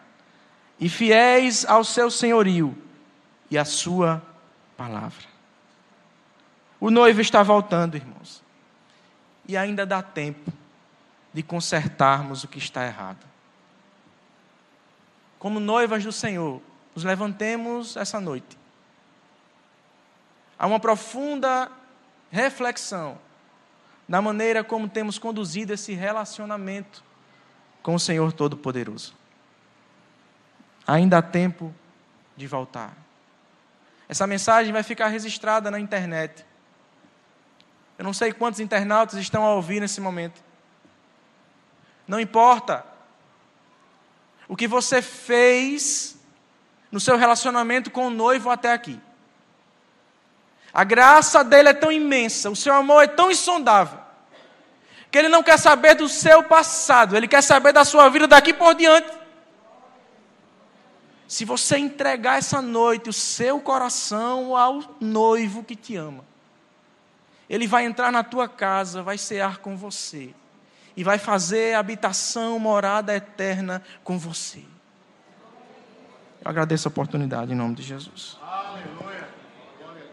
e 0.81 0.89
fiéis 0.89 1.65
ao 1.67 1.85
seu 1.85 2.11
senhorio 2.11 2.77
e 3.51 3.59
à 3.59 3.65
sua 3.65 4.23
palavra. 4.77 5.30
O 6.81 6.91
noivo 6.91 7.21
está 7.21 7.43
voltando, 7.43 7.97
irmãos, 7.97 8.43
e 9.47 9.57
ainda 9.57 9.85
dá 9.85 10.03
tempo 10.03 10.51
de 11.33 11.43
consertarmos 11.43 12.43
o 12.43 12.49
que 12.49 12.59
está 12.59 12.87
errado. 12.87 13.25
Como 15.39 15.61
noivas 15.61 16.03
do 16.03 16.13
Senhor, 16.13 16.61
nos 16.95 17.05
levantemos 17.05 17.97
essa 17.97 18.21
noite 18.21 18.61
Há 20.61 20.67
uma 20.67 20.79
profunda 20.79 21.73
reflexão 22.31 23.17
na 24.07 24.21
maneira 24.21 24.63
como 24.63 24.91
temos 24.91 25.19
conduzido 25.19 25.73
esse 25.73 25.95
relacionamento 25.95 27.03
com 27.83 27.95
o 27.95 27.99
Senhor 27.99 28.31
Todo-Poderoso. 28.31 29.15
Ainda 30.87 31.17
há 31.17 31.23
tempo 31.23 31.75
de 32.37 32.47
voltar. 32.47 32.95
Essa 34.07 34.27
mensagem 34.27 34.71
vai 34.71 34.83
ficar 34.83 35.07
registrada 35.07 35.71
na 35.71 35.81
internet. 35.81 36.45
Eu 38.01 38.05
não 38.05 38.15
sei 38.15 38.33
quantos 38.33 38.61
internautas 38.61 39.21
estão 39.21 39.45
a 39.45 39.53
ouvir 39.53 39.79
nesse 39.79 40.01
momento. 40.01 40.43
Não 42.09 42.19
importa 42.19 42.83
o 44.49 44.57
que 44.57 44.67
você 44.67 45.03
fez 45.03 46.17
no 46.91 46.99
seu 46.99 47.19
relacionamento 47.19 47.91
com 47.91 48.07
o 48.07 48.11
noivo 48.11 48.49
até 48.49 48.73
aqui. 48.73 48.99
A 50.73 50.83
graça 50.83 51.45
dele 51.45 51.69
é 51.69 51.75
tão 51.75 51.93
imensa, 51.93 52.49
o 52.49 52.57
seu 52.57 52.73
amor 52.73 53.05
é 53.05 53.07
tão 53.07 53.31
insondável, 53.31 53.99
que 55.11 55.19
ele 55.19 55.29
não 55.29 55.43
quer 55.43 55.59
saber 55.59 55.95
do 55.95 56.09
seu 56.09 56.43
passado, 56.43 57.15
ele 57.15 57.29
quer 57.29 57.43
saber 57.43 57.75
da 57.75 57.85
sua 57.85 58.09
vida 58.09 58.27
daqui 58.27 58.55
por 58.55 58.75
diante. 58.75 59.13
Se 61.29 61.45
você 61.45 61.77
entregar 61.77 62.39
essa 62.39 62.63
noite 62.63 63.11
o 63.11 63.13
seu 63.13 63.61
coração 63.61 64.57
ao 64.57 64.97
noivo 64.99 65.63
que 65.63 65.77
te 65.77 65.97
ama, 65.97 66.30
ele 67.51 67.67
vai 67.67 67.85
entrar 67.85 68.13
na 68.13 68.23
tua 68.23 68.49
casa, 68.49 69.03
vai 69.03 69.19
cear 69.19 69.59
com 69.59 69.77
você 69.77 70.33
e 70.97 71.03
vai 71.03 71.19
fazer 71.19 71.75
habitação, 71.75 72.61
morada 72.61 73.13
eterna 73.13 73.83
com 74.05 74.17
você. 74.17 74.63
Eu 76.43 76.49
agradeço 76.49 76.87
a 76.87 76.91
oportunidade 76.91 77.53
em 77.53 77.57
nome 77.57 77.75
de 77.75 77.83
Jesus. 77.83 78.39
Aleluia. 78.41 79.29
Glória 79.81 80.05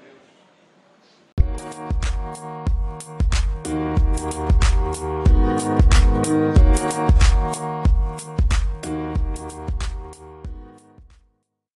a 6.23 6.23
Deus. 6.23 6.56